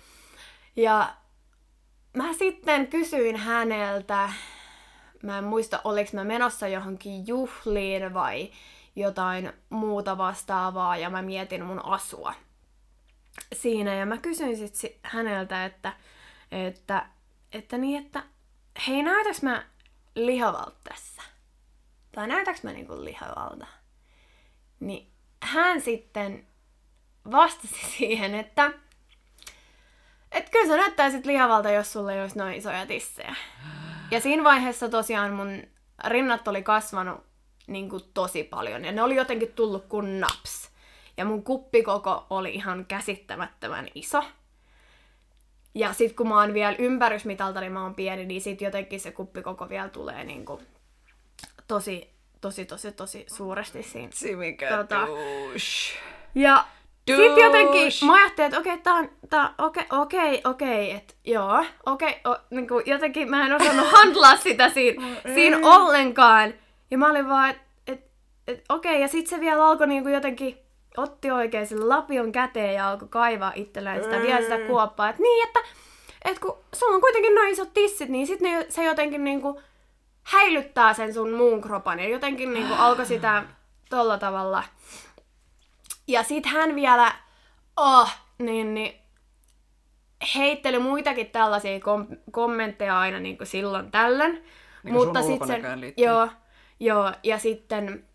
[0.75, 1.13] Ja
[2.13, 4.29] mä sitten kysyin häneltä,
[5.23, 8.51] mä en muista, oliko mä menossa johonkin juhliin vai
[8.95, 12.33] jotain muuta vastaavaa, ja mä mietin mun asua
[13.53, 13.95] siinä.
[13.95, 15.93] Ja mä kysyin sitten häneltä, että
[16.51, 17.05] että,
[17.51, 18.23] että niin, että
[18.88, 19.65] hei, näytäks mä
[20.15, 21.21] lihavalta tässä?
[22.12, 23.67] Tai näytäks mä niinku lihavalta?
[24.79, 25.11] Niin
[25.43, 26.47] hän sitten
[27.31, 28.71] vastasi siihen, että
[30.31, 33.35] et kyllä sä näyttäisit lihavalta, jos sulla ei olisi noin isoja tissejä.
[34.11, 35.63] Ja siinä vaiheessa tosiaan mun
[36.07, 37.27] rinnat oli kasvanut
[37.67, 38.85] niin kuin tosi paljon.
[38.85, 40.69] Ja ne oli jotenkin tullut kuin naps.
[41.17, 44.23] Ja mun kuppikoko oli ihan käsittämättömän iso.
[45.75, 49.11] Ja sit kun mä oon vielä ympärysmitalta, niin mä oon pieni, niin sit jotenkin se
[49.11, 50.61] kuppikoko vielä tulee niinku
[51.67, 52.13] tosi,
[52.47, 54.10] tosi, tosi, tosi suuresti siinä.
[54.13, 55.07] Simikä tota,
[56.36, 56.65] Ja.
[57.07, 60.91] Sitten jotenkin mä ajattelin, että okei, okay, tää on, tää, okei, okay, okei, okay, okei,
[60.91, 66.53] että joo, okei, okay, niin kuin jotenkin mä en osannut handlaa sitä siinä, siinä ollenkaan.
[66.91, 68.01] Ja mä olin vaan, että et,
[68.47, 70.57] et, okei, okay, ja sitten se vielä alkoi niin kuin jotenkin
[70.97, 75.10] otti oikein sen lapion käteen ja alkoi kaivaa itselleen sitä, vielä sitä kuoppaa.
[75.10, 75.60] Että niin, että
[76.25, 79.62] et kun sulla on kuitenkin noin isot tissit, niin sitten se jotenkin niinku
[80.27, 81.99] häilyttää sen sun muun kropan.
[81.99, 83.43] Ja jotenkin niinku alkoi sitä
[83.89, 84.63] tolla tavalla.
[86.07, 87.11] Ja sit hän vielä,
[87.77, 88.93] oh, niin, niin
[90.35, 94.43] heitteli muitakin tällaisia kom- kommentteja aina niin kuin silloin tällöin.
[94.83, 95.63] Niin mutta sitten
[95.97, 96.29] joo,
[96.79, 98.05] joo, ja sitten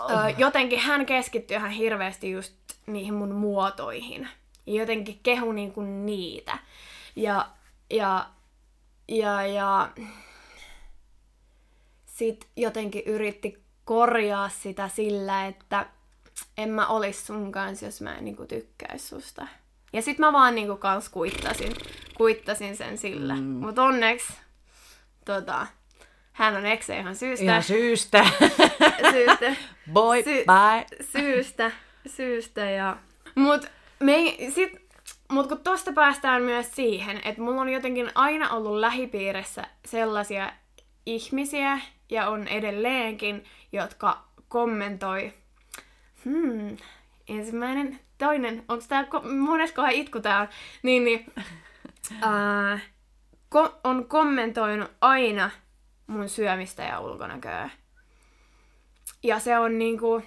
[0.00, 0.10] oh.
[0.10, 2.54] ö, jotenkin hän keskittyi ihan hirveästi just
[2.86, 4.28] niihin mun muotoihin.
[4.66, 6.58] Ja jotenkin kehu niinku niitä.
[7.16, 7.48] Ja,
[7.90, 8.26] ja,
[9.08, 9.88] ja, ja
[12.22, 15.86] sit jotenkin yritti korjaa sitä sillä, että
[16.58, 19.46] en mä olis sun kanssa, jos mä en niinku tykkäis susta.
[19.92, 21.72] Ja sit mä vaan niinku kans kuittasin,
[22.16, 23.34] kuittasin sen sillä.
[23.34, 23.42] Mm.
[23.42, 24.32] Mut onneksi
[25.24, 25.66] tota,
[26.32, 27.44] hän on ekse ihan syystä.
[27.44, 28.24] Ihan syystä.
[29.12, 29.56] syystä.
[29.92, 31.04] Boy, Sy- bye.
[31.12, 31.70] Syystä.
[32.06, 32.96] Syystä ja...
[33.34, 33.66] Mut,
[34.00, 34.14] me
[34.54, 34.72] sit,
[35.30, 40.52] mut kun tosta päästään myös siihen, että mulla on jotenkin aina ollut lähipiirissä sellaisia
[41.06, 41.80] ihmisiä,
[42.12, 45.32] ja on edelleenkin, jotka kommentoi,
[46.24, 46.76] hmm,
[47.28, 49.06] ensimmäinen, toinen, onko tää,
[49.38, 50.48] moneskohan itku tää on,
[50.82, 51.26] niin, niin
[52.24, 52.80] uh,
[53.54, 55.50] ko- on kommentoinut aina
[56.06, 57.70] mun syömistä ja ulkonäköä.
[59.22, 60.22] Ja se on niinku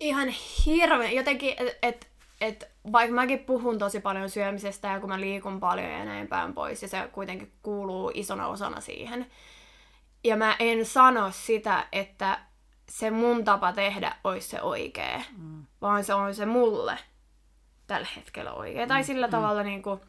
[0.00, 0.28] ihan
[0.66, 2.08] hirveän, jotenkin, että et,
[2.40, 6.54] et, vaikka mäkin puhun tosi paljon syömisestä ja kun mä liikun paljon ja näin päin
[6.54, 9.26] pois, ja se kuitenkin kuuluu isona osana siihen.
[10.26, 12.38] Ja mä en sano sitä, että
[12.88, 15.66] se mun tapa tehdä olisi se oikea, mm.
[15.80, 16.98] vaan se on se mulle
[17.86, 18.82] tällä hetkellä oikea.
[18.82, 18.88] Mm.
[18.88, 19.30] Tai sillä mm.
[19.30, 20.00] tavalla niin kuin,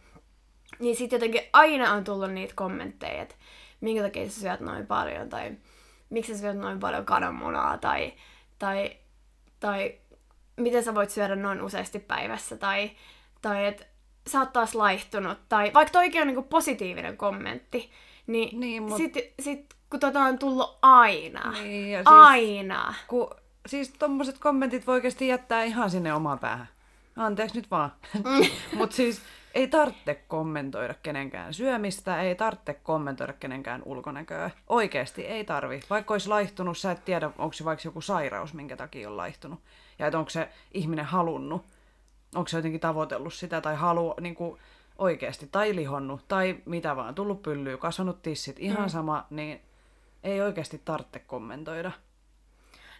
[0.79, 3.35] niin sitten jotenkin aina on tullut niitä kommentteja, että
[3.81, 5.57] minkä takia sä syöt noin paljon, tai
[6.09, 8.13] miksi sä syöt noin paljon kananmunaa, tai,
[8.59, 8.97] tai,
[9.59, 9.97] tai
[10.55, 12.91] miten sä voit syödä noin useasti päivässä, tai,
[13.41, 13.85] tai että
[14.27, 17.91] sä oot taas laihtunut, tai vaikka toikin on niinku positiivinen kommentti,
[18.27, 18.97] niin, niin mut...
[18.97, 22.93] sit, sit kun tota on tullut aina, niin, ja siis, aina.
[23.07, 23.29] Kun,
[23.65, 26.67] siis tommoset kommentit voi oikeasti jättää ihan sinne omaan päähän.
[27.15, 27.91] Anteeksi nyt vaan.
[28.13, 28.49] Mm.
[28.77, 29.21] Mutta siis
[29.53, 34.51] ei tarvitse kommentoida kenenkään syömistä, ei tarvitse kommentoida kenenkään ulkonäköä.
[34.67, 35.79] Oikeasti ei tarvi.
[35.89, 39.59] Vaikka olisi laihtunut, sä et tiedä, onko se vaikka joku sairaus, minkä takia on laihtunut.
[39.99, 41.65] Ja että onko se ihminen halunnut,
[42.35, 44.59] onko se jotenkin tavoitellut sitä tai halu niin kuin
[44.97, 48.89] oikeasti, tai lihonnut, tai mitä vaan, tullut pyllyä, kasvanut tissit, ihan mm.
[48.89, 49.61] sama, niin
[50.23, 51.91] ei oikeasti tarvitse kommentoida.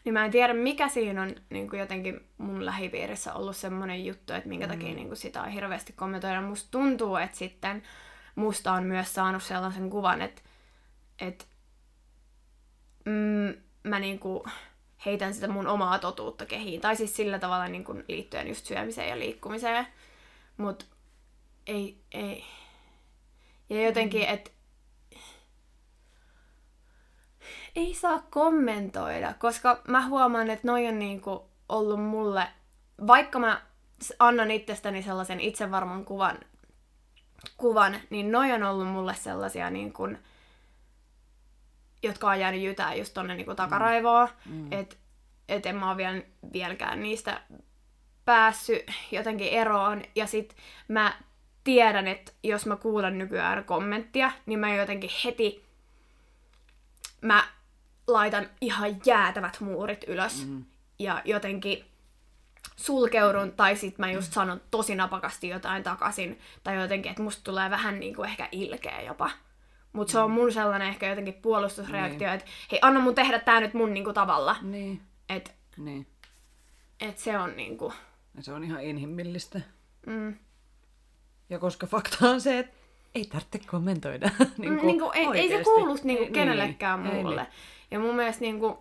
[0.04, 4.34] Niin mä en tiedä, mikä siinä on niin kuin jotenkin mun lähipiirissä ollut semmoinen juttu,
[4.34, 4.72] että minkä mm.
[4.72, 6.42] takia niin kuin sitä on hirveästi kommentoida.
[6.42, 7.84] Musta tuntuu, että sitten
[8.36, 10.42] musta on myös saanut sellaisen kuvan, että,
[11.20, 11.46] että
[13.06, 13.54] mm,
[13.84, 14.44] mä niin kuin
[15.06, 16.82] heitän sitä mun omaa totuutta kehiin.
[16.82, 19.88] Tai siis sillä tavalla niin kuin liittyen just syömiseen ja liikkumiseen.
[20.58, 20.86] Mutta
[21.68, 22.44] ei, ei.
[23.70, 24.34] Ja jotenkin, mm.
[24.34, 24.52] että
[27.78, 32.48] ei saa kommentoida, koska mä huomaan, että noi on niinku ollut mulle,
[33.08, 33.62] vaikka mä
[34.20, 36.40] annan itsestäni sellaisen itsevarman kuvan,
[37.58, 40.18] kuvan niin noi on ollut mulle sellaisia niin kuin,
[42.04, 44.56] jotka on jäänyt jytää just tonne niin kuin takaraivoon, mm.
[44.56, 44.68] mm.
[44.72, 44.96] että
[45.50, 46.22] et en mä oon vielä,
[46.54, 47.42] vieläkään niistä
[48.26, 50.02] päässyt jotenkin eroon.
[50.16, 50.56] Ja sit
[50.88, 51.14] mä
[51.64, 55.68] tiedän, että jos mä kuulen nykyään kommenttia, niin mä jotenkin heti
[57.22, 57.57] mä
[58.08, 60.66] laitan ihan jäätävät muurit ylös mm.
[61.00, 61.86] ja jotenkin
[62.76, 67.70] sulkeudun tai sit mä just sanon tosi napakasti jotain takaisin tai jotenkin, että musta tulee
[67.70, 69.30] vähän niin kuin ehkä ilkeä jopa.
[69.94, 72.36] Mutta se on mun sellainen ehkä jotenkin puolustusreaktio, niin.
[72.36, 74.56] että hei, anna mun tehdä tää nyt mun niinku tavalla.
[74.62, 75.02] Niin.
[75.30, 76.08] Et, niin.
[77.00, 77.94] et se on niinku...
[78.36, 79.62] Ja se on ihan inhimillistä.
[80.06, 80.36] Mm.
[81.50, 82.77] Ja koska fakta on se, että
[83.18, 84.30] ei tarvitse kommentoida.
[84.58, 87.42] niin kuin, niin kuin, ei, ei se kuulu niin kuin, kenellekään niin, muulle.
[87.42, 87.54] Ei, niin.
[87.92, 88.78] Ja mun mielestä niin kuin,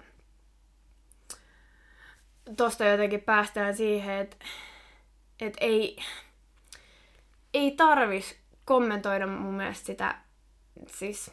[2.57, 4.37] tosta jotenkin päästään siihen, että,
[5.41, 5.97] että ei,
[7.55, 10.15] ei tarvis kommentoida mun mielestä sitä,
[10.87, 11.31] siis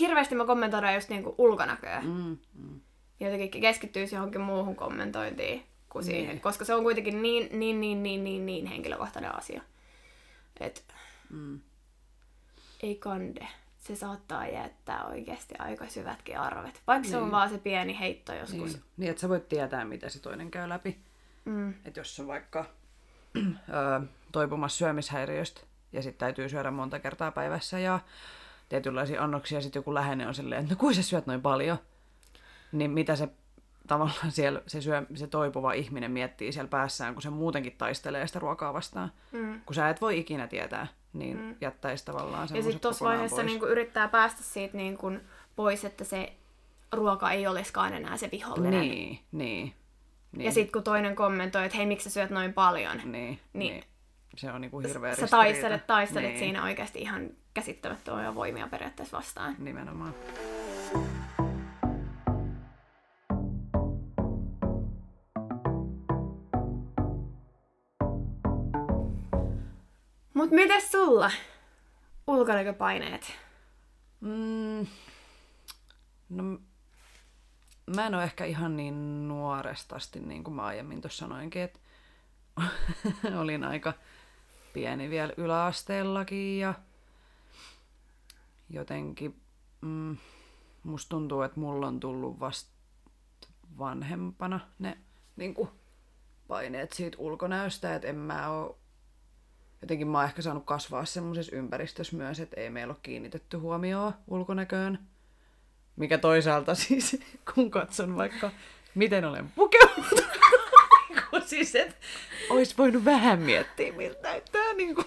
[0.00, 2.00] hirveästi mä kommentoidaan just niinku ulkonäköä.
[2.00, 2.80] Mm, mm.
[3.20, 6.40] Jotenkin keskittyisi johonkin muuhun kommentointiin kuin siihen, niin.
[6.40, 9.62] koska se on kuitenkin niin, niin, niin, niin, niin, niin henkilökohtainen asia.
[10.60, 10.84] Et
[11.30, 11.60] mm.
[12.82, 16.82] Ei kande se saattaa jättää oikeasti aika syvätkin arvet.
[16.86, 17.10] Vaikka niin.
[17.10, 17.32] se on niin.
[17.32, 18.72] vaan se pieni heitto joskus.
[18.72, 20.98] Niin, niin että sä voit tietää, mitä se toinen käy läpi.
[21.44, 21.74] Mm.
[21.84, 22.64] Että jos on vaikka
[23.38, 25.60] ö, toipumassa syömishäiriöstä
[25.92, 28.00] ja sitten täytyy syödä monta kertaa päivässä ja
[28.68, 31.78] tietynlaisia annoksia ja sitten joku läheinen on silleen, että no kuin sä syöt noin paljon,
[32.72, 33.28] niin mitä se
[33.86, 38.38] tavallaan siellä se, syö, se toipuva ihminen miettii siellä päässään, kun se muutenkin taistelee sitä
[38.38, 39.12] ruokaa vastaan.
[39.32, 39.60] Mm.
[39.66, 41.54] Kun sä et voi ikinä tietää, niin mm.
[41.60, 45.20] jättäisi tavallaan Ja sitten tuossa vaiheessa niin yrittää päästä siitä niin kuin
[45.56, 46.32] pois, että se
[46.92, 48.80] ruoka ei olisikaan enää se vihollinen.
[48.80, 49.74] Niin, niin.
[50.32, 50.44] niin.
[50.44, 53.84] Ja sitten kun toinen kommentoi, että hei, miksi sä syöt noin paljon, niin, niin, niin.
[54.36, 56.38] se on niinku hirveä Sä taistelet, taistelet niin.
[56.38, 59.56] siinä oikeasti ihan käsittämättömiä voimia periaatteessa vastaan.
[59.58, 60.14] Nimenomaan.
[70.50, 71.30] Mut mites sulla?
[72.26, 73.32] Ulkonäköpaineet?
[74.20, 74.86] Mm,
[76.28, 76.58] no,
[77.96, 81.78] mä en ole ehkä ihan niin nuoresta asti, niin kuin mä aiemmin tuossa sanoinkin, että
[83.40, 83.92] olin aika
[84.72, 86.74] pieni vielä yläasteellakin ja
[88.70, 89.40] jotenkin
[89.80, 90.16] mm,
[90.82, 92.70] musta tuntuu, että mulla on tullut vasta
[93.78, 94.98] vanhempana ne
[95.36, 95.68] niin kuin,
[96.48, 98.79] paineet siitä ulkonäöstä, että en mä oo
[99.82, 104.12] jotenkin mä oon ehkä saanut kasvaa semmoisessa ympäristössä myös, että ei meillä ole kiinnitetty huomioon
[104.28, 104.98] ulkonäköön.
[105.96, 107.20] Mikä toisaalta siis,
[107.54, 108.50] kun katson vaikka,
[108.94, 110.24] miten olen pukeutunut,
[111.46, 111.94] siis, että
[112.50, 114.72] olisi voinut vähän miettiä, miltä näyttää.
[114.72, 115.06] Niin kuin,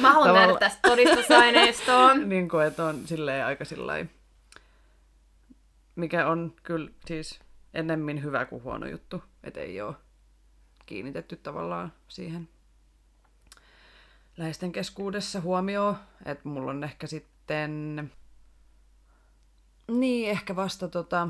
[0.00, 2.14] Mä haluan nähdä tästä todistusaineistoa.
[2.24, 4.06] niin kuin, että on silleen aika sillai,
[5.96, 7.40] mikä on kyllä siis
[7.74, 9.94] ennemmin hyvä kuin huono juttu, että ei ole
[10.86, 12.48] kiinnitetty tavallaan siihen
[14.36, 18.12] läheisten keskuudessa huomioon, että mulla on ehkä sitten...
[19.88, 21.28] Niin, ehkä vasta tota...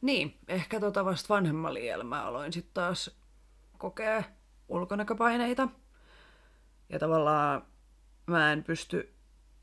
[0.00, 3.10] Niin, ehkä tota vasta vanhemmalla iällä aloin sitten taas
[3.78, 4.22] kokea
[4.68, 5.68] ulkonäköpaineita.
[6.88, 7.66] Ja tavallaan
[8.26, 9.14] mä en pysty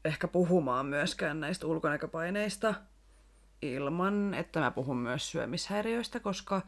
[0.05, 2.73] ehkä puhumaan myöskään näistä ulkonäköpaineista
[3.61, 6.61] ilman, että mä puhun myös syömishäiriöistä, koska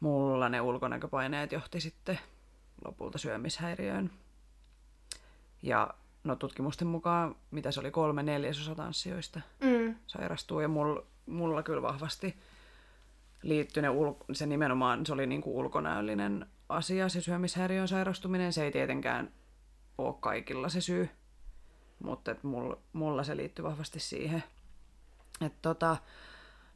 [0.00, 2.18] mulla ne ulkonäköpaineet johti sitten
[2.84, 4.10] lopulta syömishäiriöön.
[5.64, 5.90] Ja
[6.24, 9.94] no tutkimusten mukaan, mitä se oli, kolme neljäsosa tanssijoista mm.
[10.06, 10.60] sairastuu.
[10.60, 12.36] Ja mulla, mulla kyllä vahvasti
[13.42, 18.52] liittyi ne ul- se nimenomaan, se oli niinku ulkonäöllinen asia, se syömishäiriön sairastuminen.
[18.52, 19.32] Se ei tietenkään
[19.98, 21.08] ole kaikilla se syy,
[22.02, 24.44] mutta mulla, mulla se liittyy vahvasti siihen.
[25.40, 25.96] Et tota,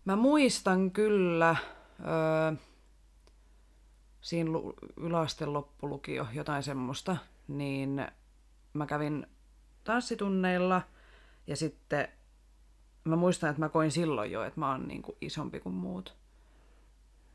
[0.05, 1.57] mä muistan kyllä
[2.01, 2.57] öö,
[4.20, 4.51] siinä
[4.96, 7.16] yläasteen loppulukio jotain semmoista,
[7.48, 8.07] niin
[8.72, 9.26] mä kävin
[9.85, 10.83] tanssitunneilla
[11.46, 12.09] ja sitten
[13.04, 16.16] mä muistan, että mä koin silloin jo, että mä oon niin kuin isompi kuin muut.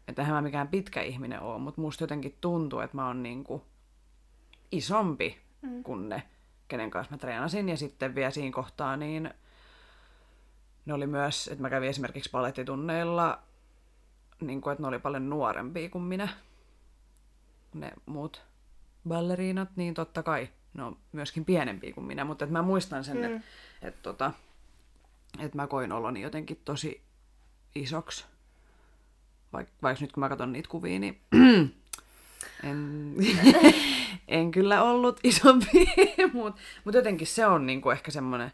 [0.08, 3.44] Että eihän mä mikään pitkä ihminen ole, mutta musta jotenkin tuntuu, että mä oon niin
[3.44, 3.62] kuin
[4.72, 5.84] isompi mm.
[5.84, 6.24] kuin ne,
[6.68, 7.70] kenen kanssa mä treenasin.
[7.70, 9.34] Ja sitten vielä siinä kohtaa, niin
[10.86, 13.40] ne oli myös, että mä kävin esimerkiksi palettitunneilla,
[14.42, 16.28] niin kuin, että ne oli paljon nuorempia kuin minä,
[17.74, 18.46] ne muut
[19.08, 23.18] balleriinat, niin totta kai ne on myöskin pienempiä kuin minä, mutta että mä muistan sen,
[23.18, 23.24] mm.
[23.24, 23.42] että,
[23.82, 24.32] että, tota,
[25.40, 27.02] että mä koin oloni jotenkin tosi
[27.76, 28.26] isoksi.
[29.54, 31.22] Vaik, vaikka nyt kun mä katson niitä kuvia, niin
[32.64, 33.14] en,
[34.28, 35.94] en kyllä ollut isompi,
[36.34, 38.52] mutta mut jotenkin se on niinku ehkä semmoinen,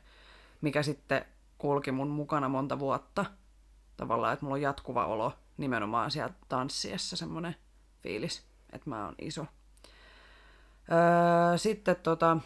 [0.62, 1.26] mikä sitten
[1.58, 3.26] kulki mun mukana monta vuotta.
[3.98, 7.56] Tavallaan, että mulla on jatkuva olo nimenomaan siellä tanssiessa semmoinen
[8.04, 9.46] fiilis, että mä oon iso.
[10.92, 12.38] Öö, sitten tota,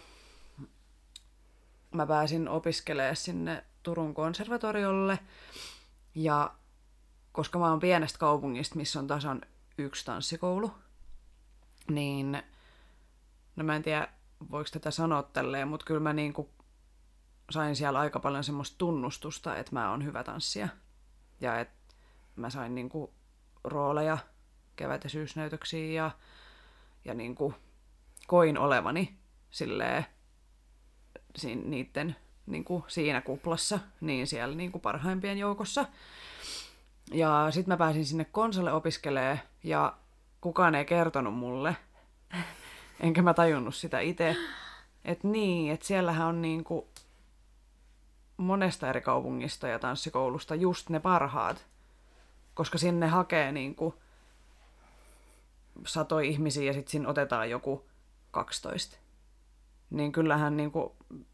[1.91, 5.19] mä pääsin opiskelemaan sinne Turun konservatoriolle.
[6.15, 6.53] Ja
[7.31, 9.41] koska mä oon pienestä kaupungista, missä on tasan
[9.77, 10.71] yksi tanssikoulu,
[11.89, 12.43] niin
[13.55, 14.07] no mä en tiedä,
[14.51, 16.49] voiko tätä sanoa tälleen, mutta kyllä mä niinku
[17.49, 20.67] sain siellä aika paljon semmoista tunnustusta, että mä oon hyvä tanssia.
[21.41, 21.95] Ja että
[22.35, 23.13] mä sain niinku
[23.63, 24.17] rooleja
[24.75, 26.11] kevät- ja syysnäytöksiin ja,
[27.05, 27.53] ja niinku
[28.27, 29.17] koin olevani
[29.51, 30.05] silleen
[31.63, 35.85] niiden niin kuin siinä kuplassa, niin siellä niin kuin parhaimpien joukossa.
[37.11, 39.93] Ja sitten mä pääsin sinne konsolle opiskelee ja
[40.41, 41.75] kukaan ei kertonut mulle,
[42.99, 44.35] enkä mä tajunnut sitä itse.
[45.05, 46.85] Että niin, että siellähän on niin kuin
[48.37, 51.65] monesta eri kaupungista ja tanssikoulusta just ne parhaat,
[52.53, 53.93] koska sinne hakee niin kuin
[55.85, 57.85] satoi ihmisiä ja sitten siinä otetaan joku
[58.33, 58.97] 12.
[59.89, 60.93] Niin kyllähän niin kuin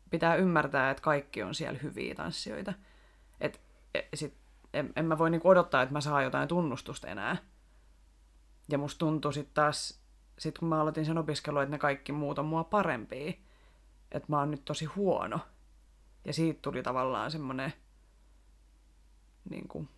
[0.10, 2.74] pitää ymmärtää, että kaikki on siellä hyviä tanssijoita.
[3.42, 3.62] Et,
[3.94, 4.34] et, sit,
[4.74, 7.38] en, en mä voi niinku odottaa, että mä saan jotain tunnustusta enää.
[8.70, 10.02] Ja musta tuntui sitten taas,
[10.40, 13.34] sit kun mä aloitin sen opiskelun, että ne kaikki muut on mua parempia.
[14.12, 15.40] Että mä oon nyt tosi huono.
[16.26, 17.74] Ja siitä tuli tavallaan semmonen
[19.50, 19.90] niin kuin,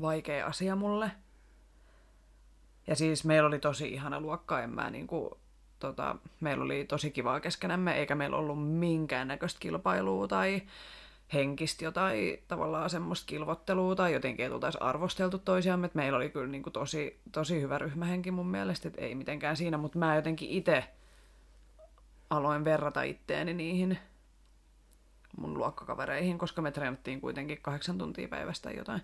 [0.00, 1.10] vaikea asia mulle.
[2.86, 5.30] Ja siis meillä oli tosi ihana luokka, en mä niin kuin,
[5.78, 10.62] tota, meillä oli tosi kivaa keskenämme, eikä meillä ollut minkäännäköistä kilpailua tai
[11.32, 15.86] henkistä jotain tavallaan semmoista kilvottelua tai jotenkin, että oltaisiin arvosteltu toisiamme.
[15.86, 19.56] Että meillä oli kyllä niin kuin tosi, tosi hyvä ryhmähenki mun mielestä, että ei mitenkään
[19.56, 20.84] siinä, mutta mä jotenkin itse
[22.30, 23.98] aloin verrata itteeni niihin
[25.36, 29.02] mun luokkakavereihin, koska me treenattiin kuitenkin kahdeksan tuntia päivästä jotain.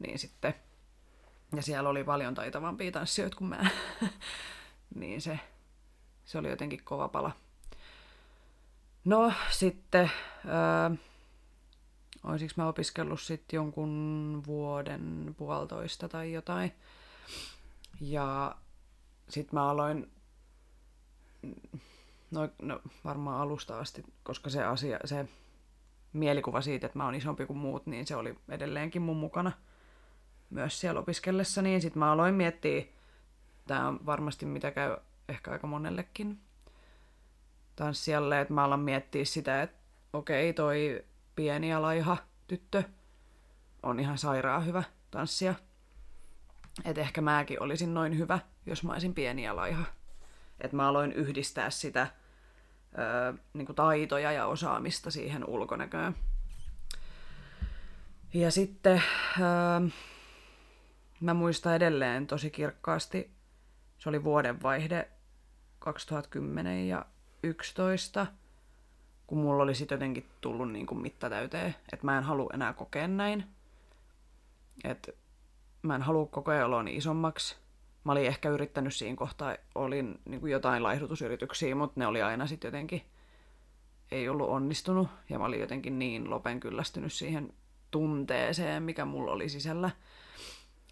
[0.00, 0.54] Niin sitten,
[1.56, 3.70] ja siellä oli paljon taitavampia tanssijoita kuin mä.
[4.94, 5.40] niin se
[6.30, 7.32] se oli jotenkin kova pala.
[9.04, 10.10] No sitten,
[10.46, 10.90] ää,
[12.24, 16.72] olisiko mä opiskellut sitten jonkun vuoden, puolitoista tai jotain.
[18.00, 18.56] Ja
[19.28, 20.10] sitten mä aloin,
[22.30, 25.28] no, no varmaan alusta asti, koska se asia, se
[26.12, 29.52] mielikuva siitä, että mä oon isompi kuin muut, niin se oli edelleenkin mun mukana
[30.50, 32.84] myös siellä opiskellessa, niin sitten mä aloin miettiä,
[33.66, 34.96] tämä on varmasti mitä käy
[35.28, 36.40] ehkä aika monellekin
[37.76, 39.78] tanssijalle, että mä alan miettiä sitä, että
[40.12, 41.04] okei, toi
[41.36, 42.82] pieni ja laiha tyttö
[43.82, 45.54] on ihan sairaan hyvä tanssia.
[46.84, 49.84] Että ehkä mäkin olisin noin hyvä, jos mä olisin pieni ja laiha.
[50.60, 52.06] Että mä aloin yhdistää sitä
[52.98, 56.14] öö, niin taitoja ja osaamista siihen ulkonäköön.
[58.34, 59.02] Ja sitten
[61.20, 63.30] mä muistan edelleen tosi kirkkaasti,
[63.98, 65.08] se oli vuodenvaihde
[65.78, 67.06] 2010 ja
[67.42, 68.26] 11,
[69.26, 72.72] kun mulla oli sitten jotenkin tullut niin kuin mitta täyteen, että mä en halua enää
[72.72, 73.44] kokea näin.
[74.84, 75.12] Että
[75.82, 77.56] mä en halua kokea oloni isommaksi.
[78.04, 82.46] Mä olin ehkä yrittänyt siinä kohtaa, olin niin kuin jotain laihdutusyrityksiä, mutta ne oli aina
[82.46, 83.02] sitten jotenkin,
[84.10, 85.08] ei ollut onnistunut.
[85.28, 87.52] Ja mä olin jotenkin niin lopen kyllästynyt siihen
[87.90, 89.90] tunteeseen, mikä mulla oli sisällä.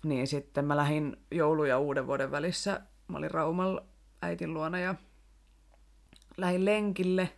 [0.05, 3.85] Niin sitten mä lähdin joulu- ja uuden vuoden välissä, mä olin Raumalla
[4.23, 4.95] äitin luona ja
[6.37, 7.33] lähin lenkille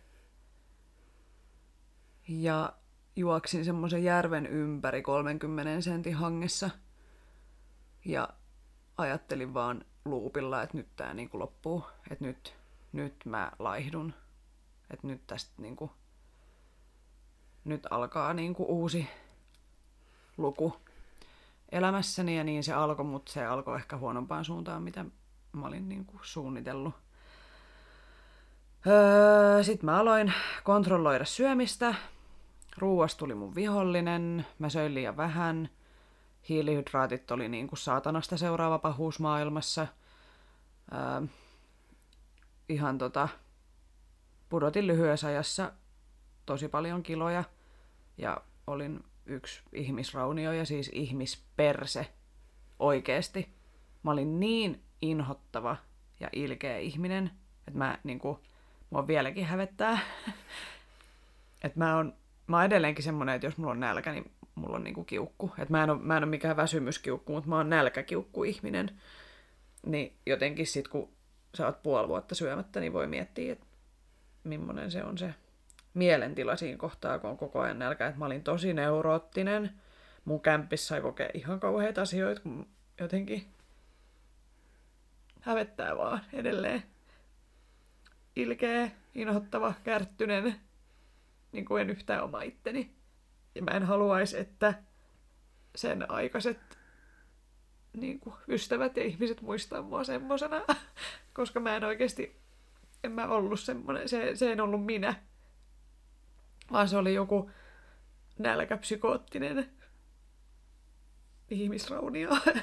[2.27, 2.73] ja
[3.15, 6.69] juoksin semmoisen järven ympäri 30 sentin hangessa.
[8.05, 8.29] Ja
[8.97, 12.55] ajattelin vaan luupilla, että nyt tämä niinku loppuu, että nyt,
[12.91, 14.13] nyt mä laihdun,
[14.89, 15.91] että nyt tästä niinku,
[17.65, 19.07] nyt alkaa niinku uusi
[20.37, 20.81] luku
[21.71, 25.05] elämässäni ja niin se alkoi, mutta se alkoi ehkä huonompaan suuntaan, mitä
[25.51, 26.93] mä olin niinku suunnitellut.
[28.87, 31.95] Öö, Sitten mä aloin kontrolloida syömistä.
[32.77, 34.45] Ruuasta tuli mun vihollinen.
[34.59, 35.69] Mä söin liian vähän.
[36.49, 39.87] Hiilihydraatit oli niin kuin saatanasta seuraava pahuus maailmassa.
[40.93, 41.27] Öö,
[42.69, 43.29] ihan tota,
[44.49, 45.71] pudotin lyhyessä ajassa
[46.45, 47.43] tosi paljon kiloja.
[48.17, 52.07] Ja olin yksi ihmisraunio ja siis ihmisperse
[52.79, 53.49] oikeesti.
[54.03, 55.77] Mä olin niin inhottava
[56.19, 57.31] ja ilkeä ihminen,
[57.67, 58.39] että mä niinku,
[58.89, 59.99] mua vieläkin hävettää.
[61.63, 62.13] että mä oon,
[62.47, 65.51] mä edelleenkin semmonen, että jos mulla on nälkä, niin mulla on niinku kiukku.
[65.57, 69.01] Että mä en oo, mä en oo mikään väsymyskiukku, mutta mä oon nälkäkiukku ihminen.
[69.85, 71.09] Niin jotenkin sit kun
[71.57, 73.65] sä oot puoli vuotta syömättä, niin voi miettiä, että
[74.43, 75.33] millainen se on se
[75.93, 78.07] mielentila siinä kohtaa, kun on koko ajan nälkä.
[78.07, 79.71] Että mä olin tosi neuroottinen.
[80.25, 82.67] Mun kämpissä sai kokea ihan kauheita asioita, kun
[82.99, 83.45] jotenkin
[85.41, 86.83] hävettää vaan edelleen.
[88.35, 90.55] Ilkeä, inhottava, kärttynen,
[91.51, 92.91] niin kuin en yhtään oma itteni.
[93.55, 94.73] Ja mä en haluaisi, että
[95.75, 96.59] sen aikaiset
[97.93, 100.61] niin kuin ystävät ja ihmiset muistaa mua semmosena,
[101.33, 102.35] koska mä en oikeasti,
[103.03, 105.15] en mä ollut semmonen, se, se en ollut minä,
[106.71, 107.51] vaan se oli joku
[108.39, 109.69] nälkäpsykoottinen
[111.49, 112.29] ihmisraunio.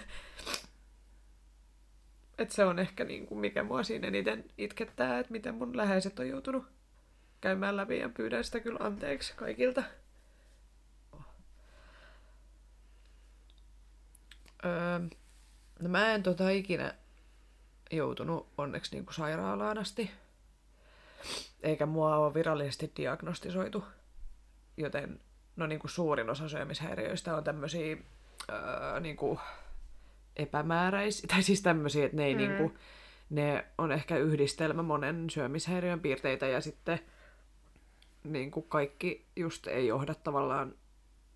[2.39, 6.19] Et se on ehkä niin kuin mikä mua siinä eniten itkettää, että miten mun läheiset
[6.19, 6.67] on joutunut
[7.41, 9.83] käymään läpi ja pyydän sitä kyllä anteeksi kaikilta.
[14.65, 14.99] Öö,
[15.81, 16.95] no mä en tota ikinä
[17.91, 20.11] joutunut onneksi niin kuin sairaalaan asti.
[21.63, 23.85] Eikä mua ole virallisesti diagnostisoitu.
[24.79, 25.21] Joten
[25.57, 27.97] no niin kuin suurin osa syömishäiriöistä on tämmöisiä
[28.51, 29.39] öö, niin kuin
[30.37, 32.39] epämääräisiä, tai siis tämmöisiä, että ne, ei mm.
[32.39, 32.79] niin kuin,
[33.31, 37.01] ne on ehkä yhdistelmä monen syömishäiriön piirteitä ja sitten
[38.25, 40.75] niin kuin kaikki just ei johda tavallaan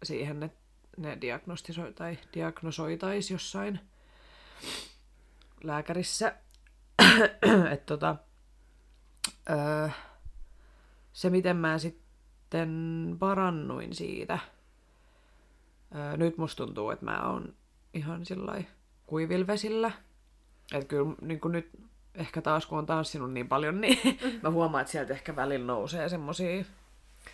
[0.02, 0.58] siihen, että
[0.96, 3.80] ne diagnostisoi tai diagnosoitaisi jossain
[5.64, 6.34] lääkärissä.
[7.72, 8.16] että tota,
[9.50, 9.88] öö,
[11.12, 11.78] se, miten mä
[12.52, 14.38] sitten parannuin siitä.
[15.94, 17.54] Öö, nyt musta tuntuu, että mä oon
[17.94, 18.62] ihan sillä
[19.06, 19.92] kuivilvesillä.
[20.72, 21.70] Että kyllä niin nyt
[22.14, 26.08] ehkä taas kun on tanssinut niin paljon, niin mä huomaan, että sieltä ehkä välillä nousee
[26.08, 26.64] semmosia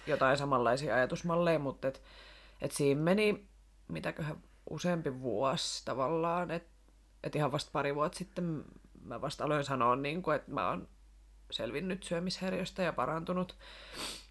[0.07, 2.03] jotain samanlaisia ajatusmalleja, mutta et,
[2.63, 3.47] et siinä meni
[3.89, 4.37] mitäköhän
[4.71, 6.71] useampi vuosi tavallaan, että
[7.25, 8.65] et ihan vasta pari vuotta sitten
[9.05, 10.89] mä vasta aloin sanoa, niin kuin, että mä oon
[11.51, 13.57] selvinnyt syömishäiriöstä ja parantunut.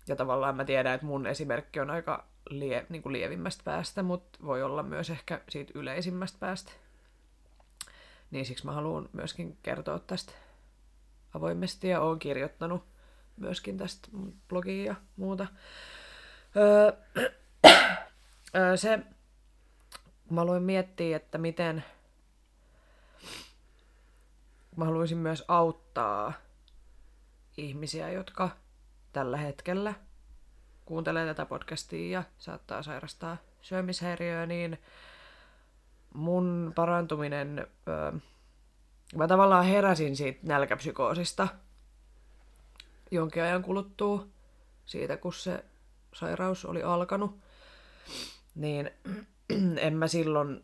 [0.08, 4.39] Ja tavallaan mä tiedän, että mun esimerkki on aika lie, niin kuin lievimmästä päästä, mutta
[4.45, 6.72] voi olla myös ehkä siitä yleisimmästä päästä.
[8.32, 10.32] Niin siksi mä haluan myöskin kertoa tästä
[11.34, 12.84] avoimesti ja oon kirjoittanut
[13.38, 14.08] myöskin tästä
[14.49, 15.47] blogia ja muuta.
[16.55, 16.91] Öö,
[18.55, 18.99] öö, se,
[20.30, 21.84] mä aloin miettiä, että miten
[24.76, 26.34] mä haluaisin myös auttaa
[27.58, 28.49] ihmisiä, jotka
[29.18, 29.93] tällä hetkellä.
[30.86, 34.78] Kuuntelee tätä podcastia ja saattaa sairastaa syömishäiriöä, niin
[36.13, 38.11] mun parantuminen, öö,
[39.15, 41.47] mä tavallaan heräsin siitä nälkäpsykoosista
[43.11, 44.28] jonkin ajan kuluttua
[44.86, 45.65] siitä, kun se
[46.13, 47.39] sairaus oli alkanut,
[48.55, 48.91] niin
[49.88, 50.63] en mä silloin,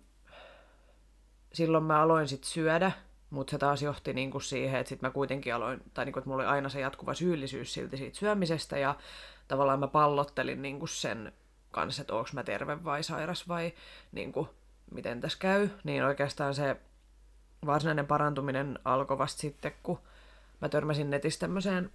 [1.54, 2.92] silloin mä aloin sit syödä,
[3.34, 6.44] mutta se taas johti niinku siihen, että sit mä kuitenkin aloin, tai niinku, että mulla
[6.44, 8.96] oli aina se jatkuva syyllisyys silti siitä syömisestä, ja
[9.48, 11.34] tavallaan mä pallottelin niinku sen
[11.72, 13.74] kanssa, että onko mä terve vai sairas vai
[14.12, 14.50] niinku,
[14.92, 16.76] miten tässä käy, niin oikeastaan se
[17.66, 20.00] varsinainen parantuminen alkoi vasta sitten, kun
[20.62, 21.92] mä törmäsin netissä tämmöiseen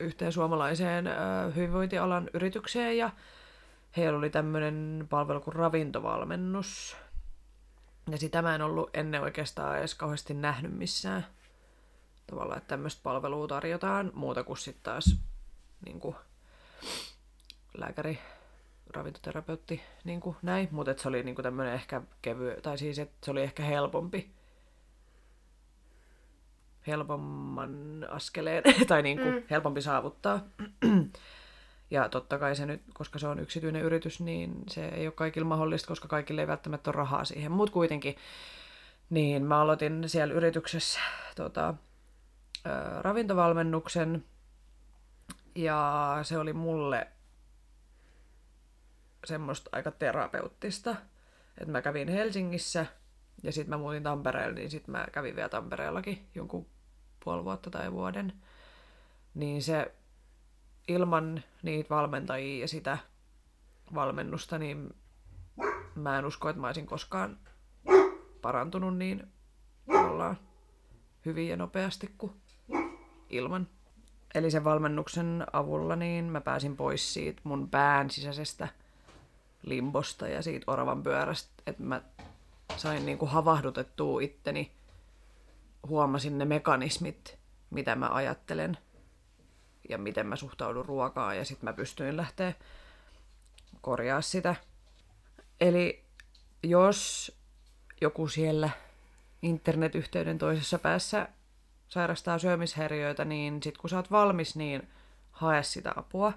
[0.00, 1.08] yhteen suomalaiseen
[1.56, 3.10] hyvinvointialan yritykseen ja
[3.96, 6.96] heillä oli tämmöinen palvelu kuin ravintovalmennus.
[8.10, 11.26] Ja sitä mä en ollut ennen oikeastaan edes kauheasti nähnyt missään.
[12.26, 15.16] Tavallaan, että tämmöistä palvelua tarjotaan muuta kuin sitten taas
[15.86, 16.16] niin kuin,
[17.78, 18.18] lääkäri,
[18.94, 20.68] ravintoterapeutti, niin kuin näin.
[20.70, 24.30] Mutta se oli niin kuin tämmöinen ehkä kevy, tai siis että se oli ehkä helpompi
[26.86, 29.42] helpomman askeleen, tai niin kuin mm.
[29.50, 30.40] helpompi saavuttaa.
[31.92, 35.46] Ja totta kai se nyt, koska se on yksityinen yritys, niin se ei ole kaikille
[35.46, 37.52] mahdollista, koska kaikille ei välttämättä ole rahaa siihen.
[37.52, 38.16] Mutta kuitenkin,
[39.10, 41.00] Niin mä aloitin siellä yrityksessä
[41.36, 41.74] tota,
[43.00, 44.24] ravintovalmennuksen
[45.54, 47.08] ja se oli mulle
[49.24, 50.96] semmoista aika terapeuttista.
[51.58, 52.86] Että mä kävin Helsingissä
[53.42, 56.66] ja sitten mä muutin Tampereelle, niin sitten mä kävin vielä Tampereellakin jonkun
[57.24, 58.32] puoli vuotta tai vuoden.
[59.34, 59.92] Niin se
[60.88, 62.98] ilman niitä valmentajia ja sitä
[63.94, 64.94] valmennusta, niin
[65.94, 67.38] mä en usko, että mä olisin koskaan
[68.42, 69.26] parantunut niin
[69.88, 70.38] ollaan
[71.26, 72.32] hyvin ja nopeasti kuin
[73.30, 73.68] ilman.
[74.34, 78.68] Eli sen valmennuksen avulla niin mä pääsin pois siitä mun pään sisäisestä
[79.62, 82.02] limbosta ja siitä oravan pyörästä, että mä
[82.76, 84.72] sain niin kuin havahdutettua itteni,
[85.88, 87.38] huomasin ne mekanismit,
[87.70, 88.78] mitä mä ajattelen
[89.92, 92.52] ja miten mä suhtaudun ruokaan ja sitten mä pystyin lähteä
[93.80, 94.54] korjaa sitä.
[95.60, 96.04] Eli
[96.62, 97.32] jos
[98.00, 98.70] joku siellä
[99.42, 101.28] internetyhteyden toisessa päässä
[101.88, 104.88] sairastaa syömishäiriöitä, niin sit kun sä oot valmis, niin
[105.30, 106.32] hae sitä apua.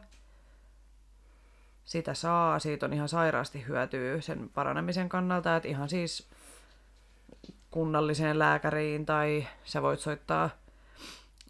[1.85, 6.29] Sitä saa, siitä on ihan sairaasti hyötyä sen paranemisen kannalta, että ihan siis
[7.71, 10.49] kunnalliseen lääkäriin tai sä voit soittaa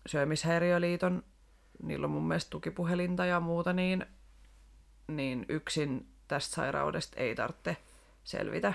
[0.06, 1.24] syömishäiriöliiton,
[1.84, 4.06] niillä on mun mielestä tukipuhelinta ja muuta, niin,
[5.08, 7.78] niin yksin tästä sairaudesta ei tarvitse
[8.24, 8.74] selvitä.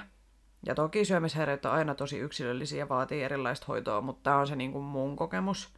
[0.67, 4.57] Ja toki syömishäiriöt on aina tosi yksilöllisiä ja vaatii erilaista hoitoa, mutta tämä on se
[4.57, 5.69] niin kuin mun kokemus.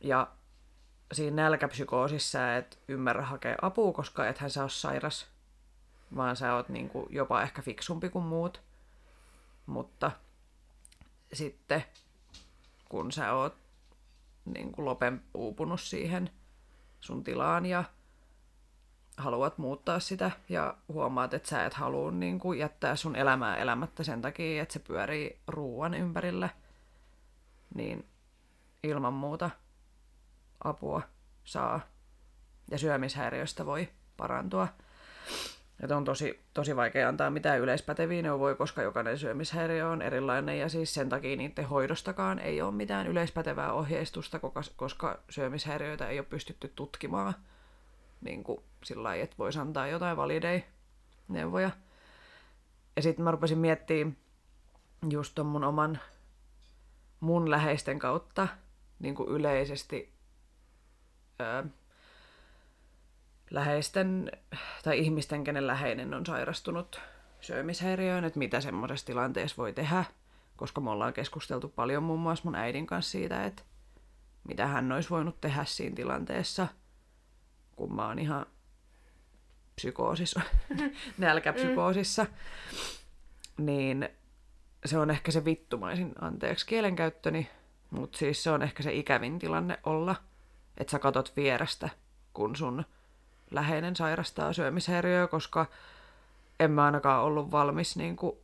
[0.00, 0.28] Ja
[1.12, 5.26] siinä nälkäpsykoosissa et ymmärrä hakea apua, koska ethän sä ole sairas,
[6.16, 8.60] vaan sä oot niin kuin jopa ehkä fiksumpi kuin muut.
[9.66, 10.12] Mutta
[11.32, 11.84] sitten
[12.88, 13.63] kun sä oot
[14.44, 16.30] niin kuin lopen uupunut siihen
[17.00, 17.84] sun tilaan ja
[19.16, 24.02] haluat muuttaa sitä ja huomaat, että sä et halua niin kuin, jättää sun elämää elämättä
[24.02, 26.48] sen takia, että se pyörii ruuan ympärillä,
[27.74, 28.08] niin
[28.82, 29.50] ilman muuta
[30.64, 31.02] apua
[31.44, 31.80] saa
[32.70, 34.68] ja syömishäiriöstä voi parantua.
[35.82, 40.68] Että on tosi, tosi vaikea antaa mitään yleispäteviä neuvoja, koska jokainen syömishäiriö on erilainen ja
[40.68, 44.40] siis sen takia niiden hoidostakaan ei ole mitään yleispätevää ohjeistusta,
[44.76, 47.34] koska syömishäiriöitä ei ole pystytty tutkimaan
[48.20, 50.60] niin kuin sillä lailla, että voisi antaa jotain valideja
[51.28, 51.70] neuvoja.
[52.96, 54.16] Ja sitten mä rupesin miettimään
[55.10, 55.98] just ton mun oman
[57.20, 58.48] mun läheisten kautta
[58.98, 60.12] niin kuin yleisesti
[61.40, 61.64] öö,
[63.50, 64.32] läheisten
[64.82, 67.00] tai ihmisten, kenen läheinen on sairastunut
[67.40, 70.04] syömishäiriöön, että mitä semmoisessa tilanteessa voi tehdä,
[70.56, 73.62] koska me ollaan keskusteltu paljon muun muassa mun äidin kanssa siitä, että
[74.48, 76.66] mitä hän olisi voinut tehdä siinä tilanteessa,
[77.76, 78.46] kun mä oon ihan
[79.74, 80.40] psykoosissa,
[81.18, 82.26] nälkäpsykoosissa,
[83.58, 84.08] niin
[84.84, 87.50] se on ehkä se vittumaisin anteeksi kielenkäyttöni,
[87.90, 90.16] mutta siis se on ehkä se ikävin tilanne olla,
[90.78, 91.88] että sä katot vierestä,
[92.32, 92.84] kun sun
[93.54, 95.66] läheinen sairastaa syömishäiriöä, koska
[96.60, 98.36] en mä ainakaan ollut valmis, niin kuin,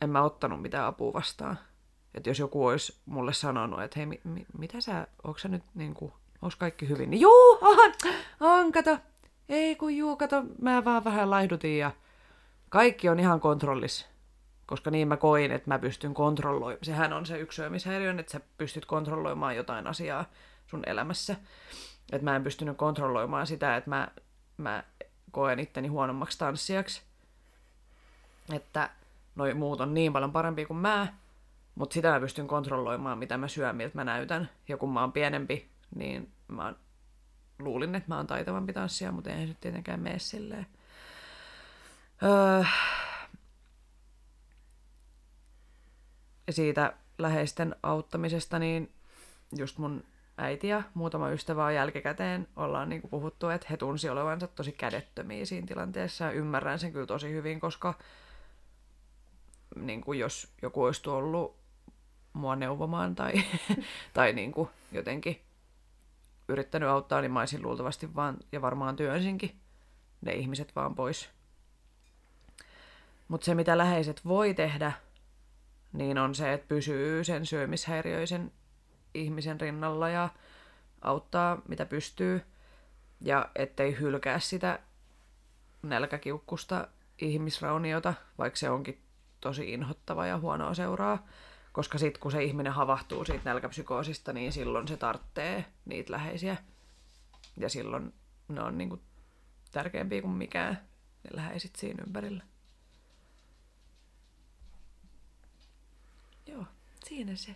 [0.00, 1.58] en mä ottanut mitään apua vastaan.
[2.14, 5.62] Että jos joku olisi mulle sanonut, että hei, mi, mi, mitä sä, onko sä nyt
[5.74, 6.12] niin kuin,
[6.42, 7.92] onko kaikki hyvin, niin juu, on,
[8.40, 8.98] on, kato,
[9.48, 11.90] ei kun juu, kato, mä vaan vähän laihdutin ja
[12.68, 14.06] kaikki on ihan kontrollissa.
[14.66, 16.84] Koska niin mä koin, että mä pystyn kontrolloimaan.
[16.84, 20.24] Sehän on se yksi syömishäiriö, että sä pystyt kontrolloimaan jotain asiaa
[20.66, 21.36] sun elämässä.
[22.12, 24.08] Että mä en pystynyt kontrolloimaan sitä, että mä,
[24.58, 24.84] mä
[25.30, 27.02] koen itteni huonommaksi tanssijaksi.
[28.52, 28.90] Että
[29.34, 31.06] noi muut on niin paljon parempi kuin mä,
[31.74, 34.50] mutta sitä mä pystyn kontrolloimaan, mitä mä syön, miltä mä näytän.
[34.68, 36.74] Ja kun mä oon pienempi, niin mä
[37.58, 40.66] luulin, että mä oon taitavampi tanssija, mutta eihän se tietenkään mene silleen.
[42.22, 42.64] Öö,
[46.46, 48.92] ja siitä läheisten auttamisesta, niin
[49.56, 50.04] just mun
[50.38, 55.44] äiti ja muutama ystävä jälkikäteen ollaan niin kuin puhuttu, että he tunsi olevansa tosi kädettömiä
[55.44, 57.94] siinä tilanteessa ja ymmärrän sen kyllä tosi hyvin, koska
[59.76, 61.56] niin kuin jos joku olisi tullut
[62.32, 63.32] mua neuvomaan tai,
[64.14, 65.42] tai niin kuin jotenkin
[66.48, 69.60] yrittänyt auttaa, niin mä olisin luultavasti vaan, ja varmaan työnsinkin
[70.20, 71.30] ne ihmiset vaan pois.
[73.28, 74.92] Mutta se, mitä läheiset voi tehdä,
[75.92, 78.52] niin on se, että pysyy sen syömishäiriöisen
[79.14, 80.28] ihmisen rinnalla ja
[81.00, 82.42] auttaa mitä pystyy.
[83.20, 84.78] Ja ettei hylkää sitä
[85.82, 86.88] nälkäkiukkusta
[87.18, 89.02] ihmisrauniota, vaikka se onkin
[89.40, 91.26] tosi inhottava ja huonoa seuraa.
[91.72, 96.56] Koska sitten kun se ihminen havahtuu siitä nälkäpsykoosista, niin silloin se tarttee niitä läheisiä.
[97.56, 98.14] Ja silloin
[98.48, 99.00] ne on niinku
[99.72, 100.88] tärkeämpiä kuin mikään,
[101.24, 102.42] ne läheiset siinä ympärillä.
[107.08, 107.54] siinä se.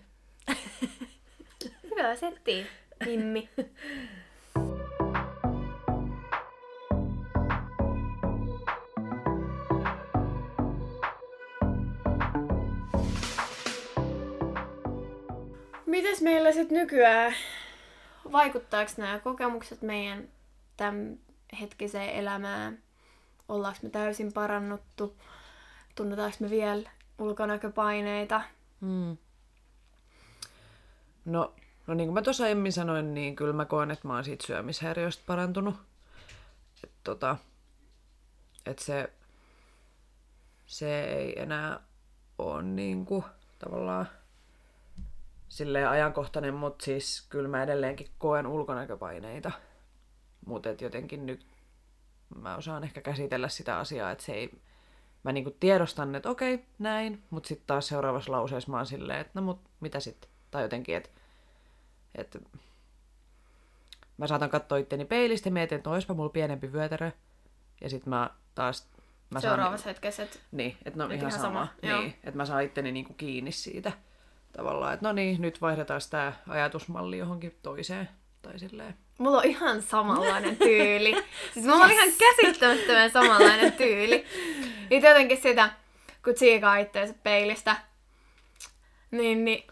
[1.97, 2.67] Hyvä setti,
[3.07, 3.49] Mimmi.
[15.87, 17.35] Mites meillä sitten nykyään,
[18.33, 20.29] vaikuttaako nämä kokemukset meidän
[20.77, 21.19] tämän
[21.61, 22.83] hetkiseen elämään?
[23.49, 25.17] Ollaanko me täysin parannuttu?
[25.95, 28.43] Tunnetaanko me vielä ulkonäköpaineita?
[28.81, 29.17] Mm.
[31.25, 31.55] No,
[31.93, 34.47] no niin kuin mä tuossa aiemmin sanoin, niin kyllä mä koen, että mä oon siitä
[34.47, 35.75] syömishäiriöstä parantunut.
[36.85, 37.37] Että tota,
[38.67, 39.13] et se,
[40.67, 41.81] se ei enää
[42.39, 43.25] ole niin kuin,
[43.59, 44.09] tavallaan
[45.49, 49.53] silleen ajankohtainen, mutta siis kyllä mä edelleenkin koen ulkonäköpaineita.
[50.47, 51.47] Mutta jotenkin nyt
[52.37, 54.61] mä osaan ehkä käsitellä sitä asiaa, että se ei,
[55.23, 59.33] mä niinku tiedostan, että okei, näin, mutta sitten taas seuraavassa lauseessa mä oon silleen, että
[59.35, 60.31] no mut mitä sitten?
[60.51, 61.22] Tai jotenkin, että,
[62.15, 62.39] että
[64.17, 67.11] mä saatan katsoa itteni peilistä ja mietin, että no olisipa mulla pienempi vyötärö.
[67.81, 68.89] Ja sitten mä taas...
[69.31, 71.43] Mä Seuraavassa hetkessä, että Niin, että no ihan, ihan sama.
[71.43, 72.01] sama, joo.
[72.01, 73.93] Niin, että mä saan itteni niinku kiinni siitä
[74.53, 78.09] tavallaan, että no niin, nyt vaihdetaan tämä ajatusmalli johonkin toiseen.
[78.43, 78.95] Tai silleen.
[79.19, 81.25] Mulla on ihan samanlainen tyyli.
[81.55, 84.25] Siis mulla on ihan käsittämättömän samanlainen tyyli.
[84.91, 85.71] Ja jotenkin sitä,
[86.25, 87.77] kun tsiikaa itteensä peilistä,
[89.11, 89.65] niin, niin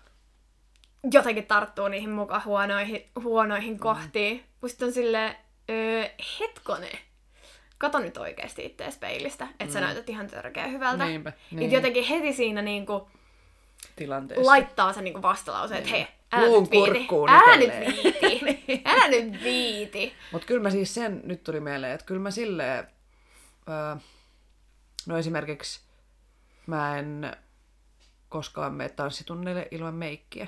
[1.12, 4.44] jotenkin tarttuu niihin mukaan huonoihin, huonoihin kohtiin.
[4.60, 5.36] Musta on silleen,
[5.70, 6.04] öö,
[6.40, 6.98] hetkonen.
[7.78, 9.70] Kato nyt oikeasti ittees peilistä, että mm.
[9.70, 11.04] sä näytät ihan törkeä hyvältä.
[11.06, 11.60] Niinpä, Niin.
[11.60, 11.72] niin.
[11.72, 13.08] jotenkin heti siinä niinku
[13.96, 14.46] Tilanteessa.
[14.46, 17.08] laittaa sen niinku vastalauseen, että hei, älä Luun nyt viiti.
[17.28, 17.72] Älä nyt
[18.02, 18.82] viiti.
[18.84, 20.12] Älä nyt viiti.
[20.32, 22.88] Mutta kyllä mä siis sen, nyt tuli mieleen, että kyllä mä silleen,
[23.68, 23.96] öö,
[25.06, 25.80] no esimerkiksi
[26.66, 27.36] mä en
[28.28, 30.46] koskaan mene tanssitunneille ilman meikkiä.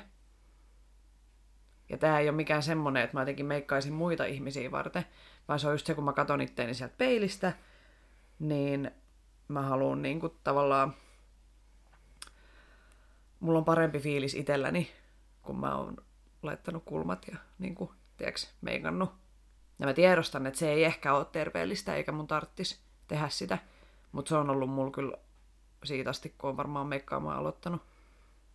[1.93, 5.05] Ja tää ei ole mikään semmonen, että mä jotenkin meikkaisin muita ihmisiä varten,
[5.49, 7.53] vaan se on just se, kun mä katon itteeni sieltä peilistä,
[8.39, 8.91] niin
[9.49, 10.95] mä haluan niinku tavallaan,
[13.41, 14.91] mulla on parempi fiilis itselläni,
[15.43, 15.97] kun mä oon
[16.43, 19.13] laittanut kulmat ja niinku, tiedätkö, meikannut.
[19.79, 23.59] Ja mä tiedostan, että se ei ehkä ole terveellistä, eikä mun tarttis tehdä sitä.
[24.13, 25.17] Mutta se on ollut mulla kyllä
[25.85, 27.83] siitä asti, kun on varmaan meikkaamaan aloittanut.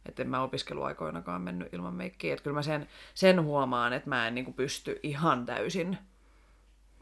[0.08, 2.34] Että en mä opiskeluaikoinakaan mennyt ilman meikkiä.
[2.34, 5.98] Että kyllä mä sen, sen huomaan, että mä en niinku pysty ihan täysin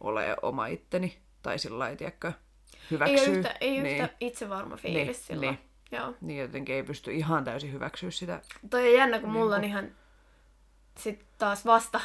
[0.02, 1.18] olemaan oma itteni.
[1.42, 3.18] Tai sillä lailla, tiedätkö, Ei hyväksyä.
[3.30, 5.50] ole yhtä, ei niin, yhtä itsevarma fiilis Niin, silloin.
[5.50, 5.60] niin.
[6.00, 6.14] Joo.
[6.22, 8.42] niin jotenkin ei pysty ihan täysin hyväksyä sitä.
[8.70, 9.78] Toi on jännä, kun mulla on Niinku.
[9.78, 9.92] ihan
[10.98, 12.02] sit taas vasta...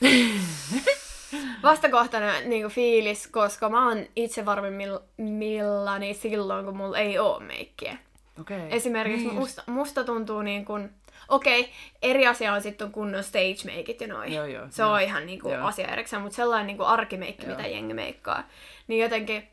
[1.62, 7.98] vastakohtainen niinku fiilis, koska mä oon itse varmimmillani silloin, kun mulla ei oo meikkiä.
[8.40, 8.66] Okei.
[8.70, 10.90] Esimerkiksi Niin, musta, musta tuntuu niin kuin...
[11.28, 11.72] Okei,
[12.02, 14.32] eri asia on sitten kunnon stage makeit ja noin.
[14.32, 14.92] Joo, joo, Se joo.
[14.92, 15.66] on ihan niinku Joo.
[15.66, 17.56] asia erikseen, mutta sellainen niinku arkimeikki, Joo.
[17.56, 18.42] mitä jengi meikkaa.
[18.86, 19.48] Niin jotenkin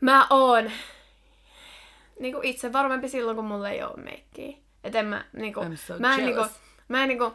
[0.00, 0.70] mä oon
[2.20, 4.56] niinku itse varmempi silloin, kun mulla ei ole meikkiä.
[4.84, 5.60] Et en mä niinku...
[5.60, 6.40] I'm so mä en niinku...
[6.40, 6.60] jealous.
[6.88, 7.32] Mä en niinku...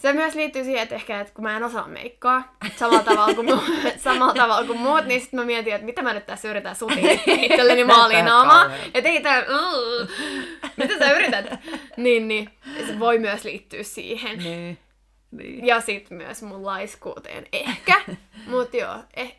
[0.00, 3.48] Se myös liittyy siihen, että ehkä, että kun mä en osaa meikkaa samalla tavalla kuin,
[3.48, 6.76] mu- samalla tavalla kuin muut, niin sitten mä mietin, että mitä mä nyt tässä yritän
[6.76, 7.10] sutia
[7.42, 8.60] itselleni maaliin naamaa.
[8.60, 8.90] kauhealta.
[8.94, 10.08] Että ei tää, mm,
[10.76, 11.46] mitä sä yrität?
[11.96, 12.50] Niin, niin.
[12.86, 14.38] Se voi myös liittyä siihen.
[14.38, 14.78] Niin.
[15.30, 15.66] niin.
[15.66, 18.00] Ja sit myös mun laiskuuteen ehkä.
[18.46, 19.36] Mut joo, eh,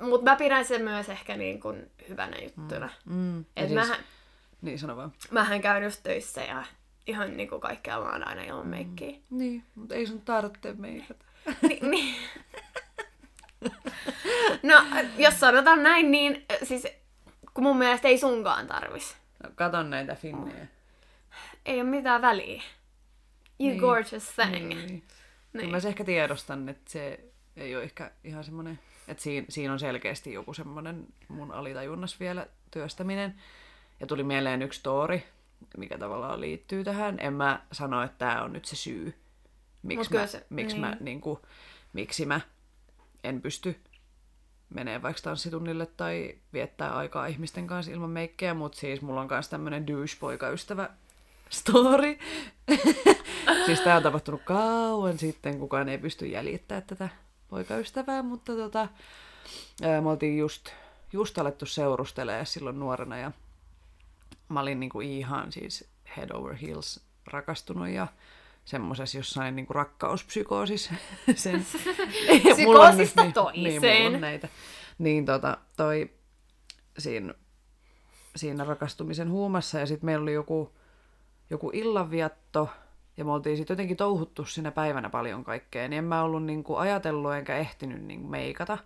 [0.00, 2.88] mut mä pidän sen myös ehkä niin kuin hyvänä juttuna.
[3.04, 3.38] Mm.
[3.38, 3.98] Ja Et siis, mähän,
[4.62, 5.12] Niin, sano vaan.
[5.30, 6.64] mähän käyn just töissä ja
[7.06, 9.16] ihan niinku kaikkialla on aina ilman meikkiä.
[9.30, 11.24] Niin, mutta ei sun tarvitse meikata.
[11.62, 12.14] Ni, ni.
[14.62, 14.84] No,
[15.18, 16.86] jos sanotaan näin, niin siis
[17.54, 19.16] kun mun mielestä ei sunkaan tarvis.
[19.42, 20.66] No, katon näitä finnejä.
[21.66, 22.62] Ei ole mitään väliä.
[23.60, 23.80] You Niin.
[23.80, 24.68] gorgeous thing.
[24.68, 24.78] Niin.
[24.88, 25.02] Niin.
[25.52, 27.20] Kyllä mä se ehkä tiedostan, että se
[27.56, 28.78] ei ole ehkä ihan semmoinen,
[29.08, 33.34] että siinä, siinä on selkeästi joku semmoinen mun alitajunnas vielä työstäminen.
[34.00, 35.20] Ja tuli mieleen yksi story,
[35.76, 37.16] mikä tavallaan liittyy tähän.
[37.20, 39.14] En mä sano, että tämä on nyt se syy,
[39.82, 40.80] miksi, mä, se- miksi, niin.
[40.80, 41.38] mä, niin kuin,
[41.92, 42.40] miksi mä
[43.24, 43.80] en pysty
[44.74, 49.48] menee vaikka tanssitunnille tai viettää aikaa ihmisten kanssa ilman meikkejä, mutta siis mulla on myös
[49.48, 50.90] tämmönen douche-poikaystävä
[51.50, 52.18] story.
[53.66, 57.08] siis tää on tapahtunut kauan sitten, kukaan ei pysty jäljittämään tätä
[57.48, 58.88] poikaystävää, mutta tota,
[59.82, 60.70] ää, me oltiin just,
[61.12, 63.32] just alettu seurustelemaan silloin nuorena ja
[64.52, 68.06] mä olin niinku ihan siis head over heels rakastunut ja
[68.64, 70.90] semmosessa jossain niinku rakkauspsykoosis.
[71.34, 71.54] Sen,
[72.64, 74.14] Mulla on Psykoosista nyt- Niin, niin, mulla toiseen.
[74.14, 74.48] on näitä.
[74.98, 76.10] Niin tota, toi
[76.98, 77.34] siinä,
[78.36, 80.72] siinä rakastumisen huumassa ja sitten meillä oli joku,
[81.50, 82.68] joku illanvietto,
[83.16, 86.76] ja me oltiin sitten jotenkin touhuttu sinä päivänä paljon kaikkea, niin en mä ollut niinku
[86.76, 88.78] ajatellut enkä ehtinyt niinku meikata.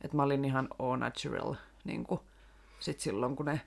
[0.00, 2.20] Että mä olin ihan all natural niinku,
[2.80, 3.60] sit silloin, kun ne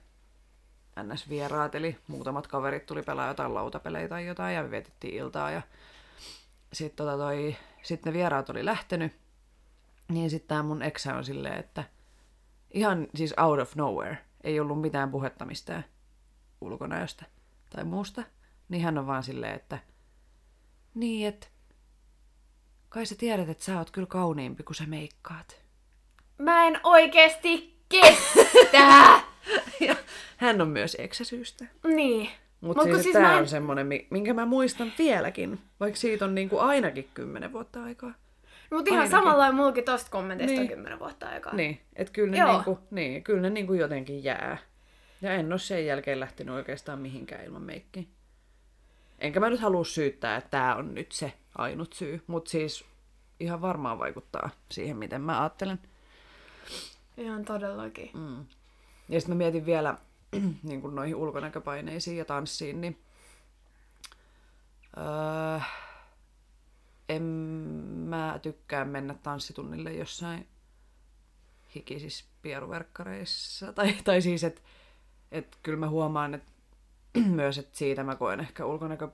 [1.02, 5.62] NS-vieraat, eli muutamat kaverit tuli pelaa jotain lautapelejä tai jotain, ja me vietettiin iltaa, ja
[6.72, 9.12] sitten tota toi, sit ne vieraat oli lähtenyt,
[10.08, 11.84] niin sitten tämä mun eksä on silleen, että
[12.70, 15.84] ihan siis out of nowhere, ei ollut mitään puhetta mistään
[16.60, 17.24] ulkonäöstä
[17.70, 18.22] tai muusta,
[18.68, 19.78] niin hän on vaan silleen, että
[20.94, 21.46] niin, että
[22.88, 25.56] kai sä tiedät, että sä oot kyllä kauniimpi, kun sä meikkaat.
[26.38, 29.20] Mä en oikeesti kestä!
[29.80, 29.96] Ja
[30.38, 31.64] hän on myös eksäsyystä.
[31.86, 32.30] niin.
[32.60, 36.00] Mutta Mut siis, siis tämä mä en- on semmoinen, mi- minkä mä muistan vieläkin, vaikka
[36.00, 38.14] siitä on niinku ainakin kymmenen vuotta aikaa.
[38.72, 40.62] Mut ihan samalla mulki tosta kommentista Niin.
[40.62, 41.54] on kymmenen vuotta aikaa.
[41.54, 42.52] Niin, että kyllä ne, Joo.
[42.52, 44.58] niinku, niin, kyllä ne niinku jotenkin jää.
[45.22, 48.02] Ja en ole sen jälkeen lähtenyt oikeastaan mihinkään ilman meikkiä.
[49.18, 52.84] Enkä mä nyt halua syyttää, että tämä on nyt se ainut syy, mutta siis
[53.40, 55.78] ihan varmaan vaikuttaa siihen, miten mä ajattelen.
[57.16, 58.10] Ihan todellakin.
[58.14, 58.44] Mm.
[59.08, 59.94] Ja sitten mä mietin vielä
[60.62, 63.02] niin kuin noihin ulkonäköpaineisiin ja tanssiin, niin
[64.96, 65.60] öö,
[67.08, 67.22] en
[68.08, 70.48] mä tykkää mennä tanssitunnille jossain
[71.74, 73.72] hikisissä pieruverkkareissa.
[73.72, 74.60] Tai, tai siis, että
[75.32, 76.52] et kyllä mä huomaan että
[77.26, 79.08] myös, että siitä mä koen ehkä ulkonäkö...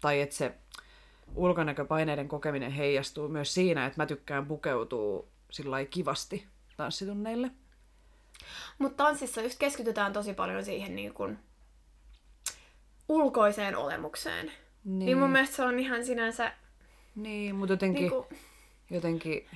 [0.00, 0.54] Tai että se
[1.34, 7.50] ulkonäköpaineiden kokeminen heijastuu myös siinä, että mä tykkään pukeutua sillä kivasti tanssitunneille.
[8.78, 11.38] Mutta tanssissa just keskitytään tosi paljon siihen niin kun
[13.08, 14.52] ulkoiseen olemukseen.
[14.84, 14.98] Niin.
[14.98, 16.52] niin mun mielestä se on ihan sinänsä...
[17.14, 18.36] Niin, mutta jotenkin, Niin niin kun,
[18.90, 19.46] jotenkin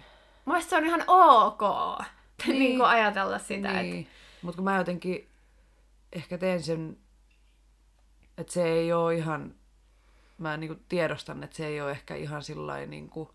[0.45, 1.61] mun mielestä se on ihan ok
[2.47, 2.49] niin.
[2.49, 2.59] Niin.
[2.59, 3.72] niin kun ajatella sitä.
[3.72, 3.91] Niin.
[3.91, 4.09] niin.
[4.43, 5.28] Mutta kun mä jotenkin
[6.12, 6.97] ehkä teen sen,
[8.39, 9.55] että se ei ole ihan,
[10.39, 13.34] mä niinku tiedostan, että se ei ole ehkä ihan sillä niinku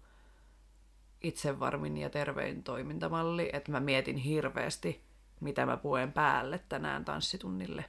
[1.24, 5.02] itsevarmin ja tervein toimintamalli, että mä mietin hirveästi,
[5.40, 7.86] mitä mä puen päälle tänään tanssitunnille.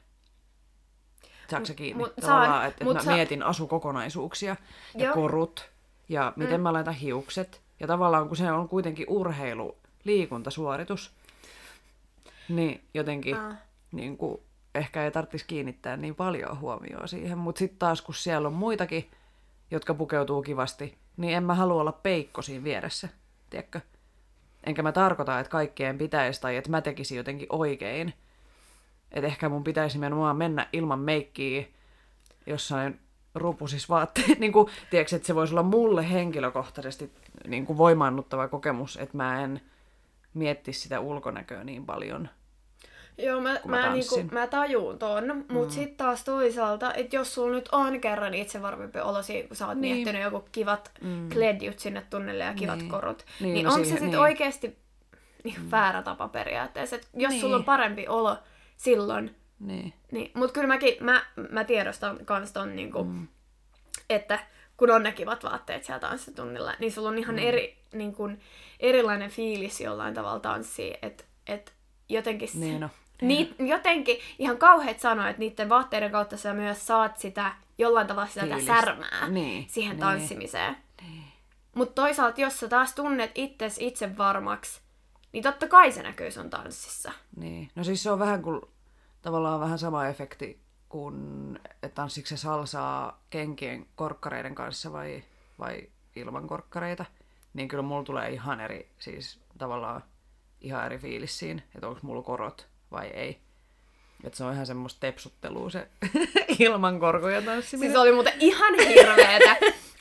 [1.51, 2.03] Saatko sä kiinni?
[2.05, 4.57] mut saan, että, mut että mä sa- mietin asukokonaisuuksia
[4.95, 5.15] ja Joo.
[5.15, 5.71] korut
[6.09, 7.63] ja miten mä laitan hiukset.
[7.81, 11.13] Ja tavallaan kun se on kuitenkin urheilu, liikuntasuoritus,
[12.49, 13.57] niin jotenkin Ah.
[13.93, 14.41] niin kuin,
[14.75, 17.39] ehkä ei tarvitsisi kiinnittää niin paljon huomioon siihen.
[17.39, 19.11] Mutta sitten taas, kun siellä on muitakin,
[19.71, 23.09] jotka pukeutuu kivasti, niin en mä halua olla peikko siinä vieressä,
[23.51, 23.81] tiedätkö?
[24.67, 28.15] Enkä mä tarkoita, että kaikkeen pitäisi tai että mä tekisin jotenkin oikein.
[29.13, 31.65] Että ehkä mun pitäisi nimenomaan mennä ilman meikkiä
[32.47, 33.01] jossain
[33.35, 34.39] rupusis vaatteet.
[34.41, 37.13] niin kuin, tiedätkö, että se voisi olla mulle henkilökohtaisesti
[37.47, 39.61] niin kuin voimaannuttava kokemus, että mä en
[40.35, 42.29] miettisi sitä ulkonäköä niin paljon.
[43.19, 45.71] Joo, mä, kun mä mä, niinku, mä tajuun ton, mut mm.
[45.71, 49.83] sit taas toisaalta, että jos sulla nyt on kerran itsevarmempi olo kun sä oot Niin.
[49.83, 49.97] niin.
[49.97, 51.29] miettinyt joku kivat mm.
[51.29, 52.83] kledjut sinne tunnelle ja kivat Niin.
[52.85, 52.91] niin.
[52.91, 54.11] korut, Niin, niin, niin no onko se sitten niin.
[54.11, 54.21] niin.
[54.21, 54.79] oikeasti
[55.45, 56.97] niin väärä tapa periaatteessa?
[56.97, 57.41] Et jos Niin.
[57.41, 58.37] sulla on parempi olo
[58.77, 59.93] silloin, Niin.
[60.13, 63.29] niin, mut kyllä mäkin, mä, mä tiedostan kans ton, niinku, mm.
[64.11, 64.39] että
[64.77, 67.43] kun on ne kivat vaatteet siellä tanssitunnilla, niin sulla on ihan mm.
[67.43, 68.39] eri, niin kun,
[68.81, 71.73] erilainen fiilis jollain tavalla tanssiin, että et
[72.09, 72.89] jotenkin Niin no.
[73.29, 78.29] Niit, jotenkin ihan kauheat sanoa, että niiden vaatteiden kautta sä myös saat sitä jollain tavalla
[78.29, 78.75] sitä Fiilistä.
[78.75, 80.01] särmää Niin, siihen niin.
[80.01, 80.77] tanssimiseen.
[81.75, 84.81] Mutta toisaalta, jos sä taas tunnet itses itse varmaksi,
[85.33, 87.13] niin totta kai se näkyy sun tanssissa.
[87.37, 87.71] Niin.
[87.75, 88.61] No siis se on vähän kuin
[89.23, 95.23] tavallaan vähän sama efekti kuin, että tanssiko se salsaa kenkien korkkareiden kanssa vai,
[95.59, 97.05] vai ilman korkkareita.
[97.55, 100.03] Niin kyllä mulla tulee ihan eri, siis tavallaan
[100.61, 103.39] ihan eri fiilis siinä, että onko mulla korot vai ei.
[104.25, 105.89] Että se on ihan semmoista tepsuttelua se
[106.59, 107.91] ilman korkoja tanssiminen.
[107.91, 109.57] Siis oli muuten ihan hirveetä,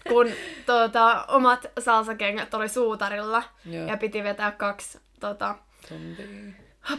[0.09, 0.27] kun
[0.65, 3.87] tuota, omat salsakengät oli suutarilla Joo.
[3.87, 5.55] ja piti vetää kaksi tota,
[5.89, 6.25] Tuntia.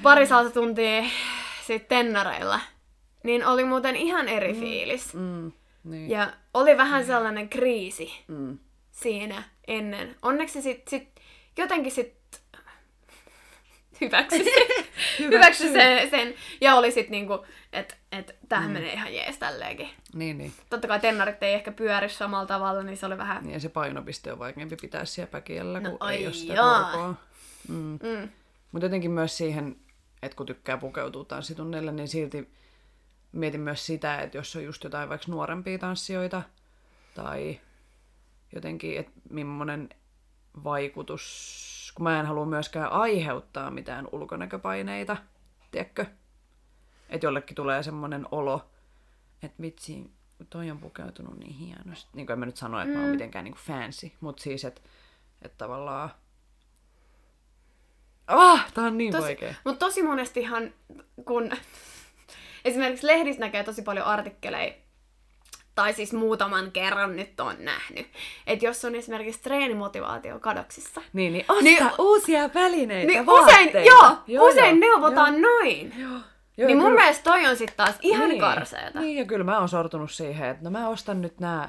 [0.03, 1.05] pari salsatuntia
[1.66, 2.61] sit tennareilla.
[3.22, 5.14] Niin oli muuten ihan eri fiilis.
[5.14, 5.53] Mm,
[5.85, 6.11] niin.
[6.11, 8.59] Ja oli vähän sellainen kriisi Mm.
[8.91, 10.16] siinä ennen.
[10.22, 11.11] Onneksi se sit,
[11.57, 12.14] jotenkin sit
[14.01, 14.55] hyväksy sen,
[15.18, 16.34] hyväksy sen, sen.
[16.61, 18.74] Ja oli sit niinku, että et, tämähän mm.
[18.74, 19.88] menee ihan jees tälleenkin.
[20.14, 20.52] Niin, niin.
[20.70, 23.46] Totta kai tennarit ei ehkä pyöri samalla tavalla, niin se oli vähän...
[23.46, 27.14] Niin se painopiste on vaikeampi pitää siellä päkiellä, No kun ei ai ole sitä korkoa.
[27.68, 27.98] Mm.
[28.02, 28.28] Mm.
[28.72, 29.76] Mutta jotenkin myös siihen,
[30.22, 32.50] että kun tykkää pukeutua tanssitunneille, niin silti
[33.32, 36.42] mietin myös sitä, että jos on just jotain vaikka nuorempia tanssijoita,
[37.14, 37.61] tai
[38.55, 39.88] jotenkin, että millainen
[40.64, 45.16] vaikutus, kun mä en halua myöskään aiheuttaa mitään ulkonäköpaineita,
[45.70, 46.07] tiedätkö?
[47.09, 48.70] Että jollekin tulee semmoinen olo,
[49.42, 50.11] että vitsi,
[50.51, 52.11] toi on pukeutunut niin hienosti.
[52.14, 52.97] Niin kuin en mä nyt sano, että mm.
[52.97, 54.80] mä oon mitenkään niin fancy, mutta siis, että
[55.42, 56.11] et tavallaan...
[58.26, 59.55] Ah, tää on niin tosi, vaikea.
[59.64, 60.74] Mutta tosi monestihan,
[61.24, 61.51] kun
[62.64, 64.74] esimerkiksi lehdissä näkee tosi paljon artikkeleja,
[65.74, 68.06] tai siis muutaman kerran nyt on nähnyt,
[68.46, 73.70] että jos on esimerkiksi treenimotivaatio kadoksissa, Niin, niin osta Niin- uusia välineitä, niin vaatteita.
[73.70, 75.92] usein, joo, joo, usein joo, neuvotaan joo, noin.
[75.98, 76.10] Joo,
[76.56, 79.00] Joo, niin mun kyllä- mielestä toi on sitten taas ihan niin, karseeta.
[79.00, 81.68] Niin, ja kyllä mä oon sortunut siihen, että no mä ostan nyt nämä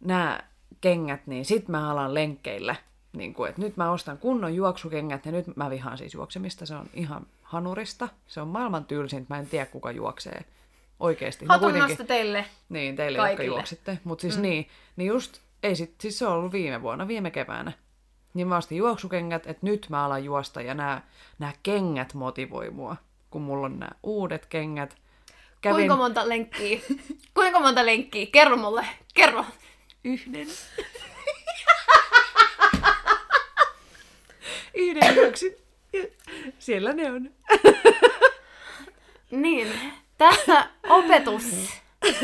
[0.00, 0.46] nää
[0.80, 2.76] kengät, niin sit mä alan lenkkeillä.
[3.12, 6.74] Niin kuin, että nyt mä ostan kunnon juoksukengät, ja nyt mä vihaan siis juoksemista, se
[6.74, 8.08] on ihan hanurista.
[8.26, 10.44] Se on maailman tylsintä, mä en tiedä kuka juoksee
[11.02, 11.44] oikeesti.
[11.44, 12.44] No Hatun nosto teille.
[12.68, 13.44] Niin, teille, Kaikille.
[13.44, 13.98] jotka juoksitte.
[14.04, 14.42] Mutta siis mm.
[14.42, 17.72] niin, niin just, ei sit, siis se on ollut viime vuonna, viime keväänä.
[18.34, 21.02] Niin mä ostin juoksukengät, että nyt mä alan juosta ja nämä,
[21.38, 22.96] nämä kengät motivoi mua,
[23.30, 24.96] kun mulla on nämä uudet kengät.
[25.60, 26.80] Kävin Kuinka monta lenkkiä?
[27.34, 28.26] Kuinka monta lenkkiä?
[28.32, 28.86] Kerro mulle.
[29.14, 29.44] Kerro.
[30.04, 30.46] yhden.
[34.74, 35.56] yhden juoksin.
[36.58, 37.30] Siellä ne on.
[39.32, 39.68] Niin,
[40.30, 41.44] tässä opetus.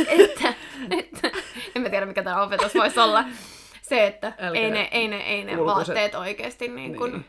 [0.09, 0.55] että,
[0.99, 1.31] että,
[1.75, 3.25] en mä tiedä mikä tämä opetus voisi olla.
[3.83, 7.25] Se, että Älkää ei ne, ei ne, ei ne ulkoiset- vaatteet oikeasti niin kuin, Niin.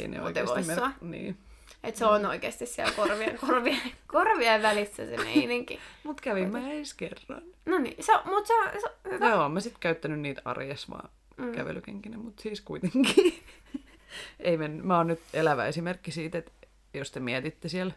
[0.00, 1.36] Ei ne oikeasti mer- Niin.
[1.84, 5.80] että se on oikeasti siellä korvien, korvien, korvien välissä se meininki.
[6.04, 7.42] Mut kävin mä edes kerran.
[7.66, 9.28] No niin, se, mut se, se on hyvä.
[9.28, 11.52] Joo, mä sit käyttänyt niitä arjessa vaan mm.
[11.52, 13.42] kävelykenkinä, mutta siis kuitenkin.
[14.40, 16.52] Ei men, mä oon nyt elävä esimerkki siitä, että
[16.94, 17.94] jos te mietitte siellä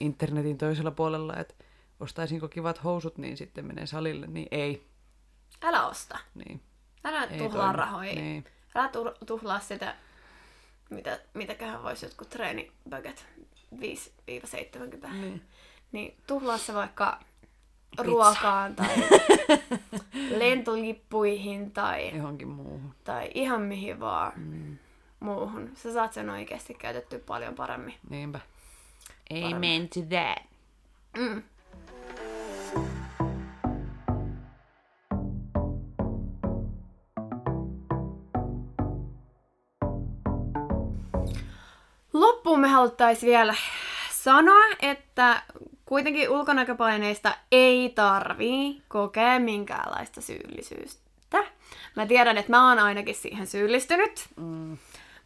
[0.00, 1.54] internetin toisella puolella, että
[2.00, 4.86] ostaisinko kivat housut, niin sitten menee salille, niin ei.
[5.62, 6.18] Älä osta.
[6.34, 6.60] Niin,
[7.04, 7.76] Älä ei tuhlaa toimi.
[7.76, 8.14] rahoja.
[8.14, 8.44] Niin.
[8.74, 9.94] Älä tu- tuhlaa sitä,
[10.90, 13.26] mitä, mitäköhän voisi jotkut treeniböget
[13.80, 15.08] 5-70.
[15.12, 15.42] Niin.
[15.92, 17.20] Niin tuhlaa se vaikka
[17.98, 18.96] ruokaan tai
[20.38, 22.94] lentolippuihin tai, Johonkin muuhun.
[23.04, 24.78] tai ihan mihin vaan mm.
[25.20, 25.70] muuhun.
[25.74, 27.94] Sä saat sen oikeasti käytettyä paljon paremmin.
[28.10, 28.40] Niinpä.
[29.30, 30.42] Amen to that.
[31.16, 31.42] Mm.
[42.12, 43.54] Loppuun me haluttaisiin vielä
[44.12, 45.42] sanoa, että
[45.84, 51.44] kuitenkin ulkonäköpaineista ei tarvii kokea minkäänlaista syyllisyyttä.
[51.96, 54.76] Mä tiedän, että mä oon ainakin siihen syyllistynyt, Mm.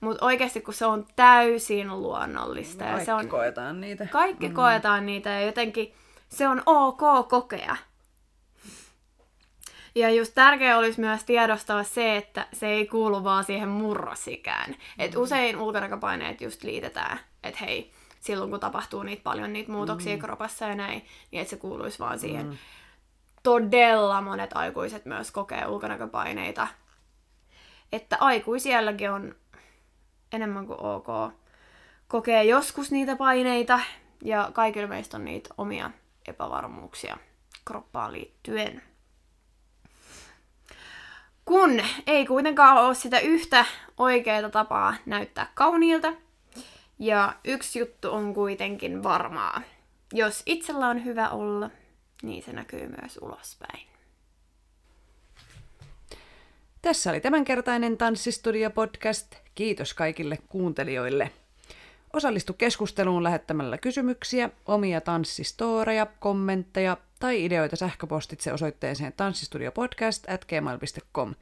[0.02, 4.06] Mutta oikeasti kun se on täysin luonnollista ja Kaikki se on koetaan niitä.
[4.06, 4.54] kaikki mm.
[4.54, 5.94] koetaan niitä ja jotenkin
[6.28, 7.76] se on ok kokea.
[9.94, 14.70] Ja just tärkeää olisi myös tiedostaa se, että se ei kuulu vaan siihen murrosikään.
[14.70, 14.76] Mm.
[14.98, 20.20] Et usein ulkonäköpaineet just liitetään, että hei, silloin kun tapahtuu niitä paljon niitä muutoksia mm.
[20.20, 22.46] kropassa ja näin, niin että se kuuluisi vaan siihen.
[22.46, 22.56] Mm.
[23.42, 26.68] Todella monet aikuiset myös kokee ulkonäköpaineita.
[27.92, 29.34] Että aikuisielläkin on
[30.32, 31.32] enemmän kuin ok
[32.08, 33.80] kokee joskus niitä paineita
[34.24, 35.90] ja kaikilla meistä on niitä omia
[36.28, 37.18] epävarmuuksia
[37.64, 38.82] kroppaan liittyen.
[41.44, 43.64] Kun ei kuitenkaan ole sitä yhtä
[43.96, 46.12] oikeaa tapaa näyttää kauniilta,
[46.98, 49.62] ja yksi juttu on kuitenkin varmaa.
[50.12, 51.70] Jos itsellä on hyvä olla,
[52.22, 53.88] niin se näkyy myös ulospäin.
[56.82, 59.41] Tässä oli tämänkertainen Tanssistudio-podcast.
[59.54, 61.30] Kiitos kaikille kuuntelijoille.
[62.12, 71.34] Osallistu keskusteluun lähettämällä kysymyksiä, omia tanssistoreja, kommentteja tai ideoita sähköpostitse osoitteeseen tanssistudiopodcast at gmail.com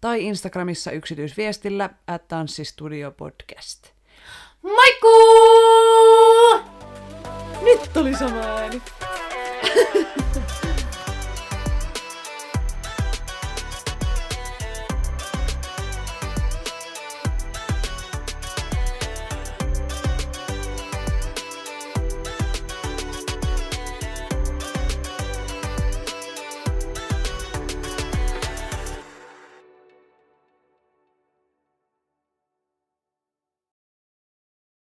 [0.00, 3.86] tai Instagramissa yksityisviestillä at tanssistudiopodcast.
[4.62, 6.60] Moikkuu!
[7.62, 8.82] Nyt oli sama ääni.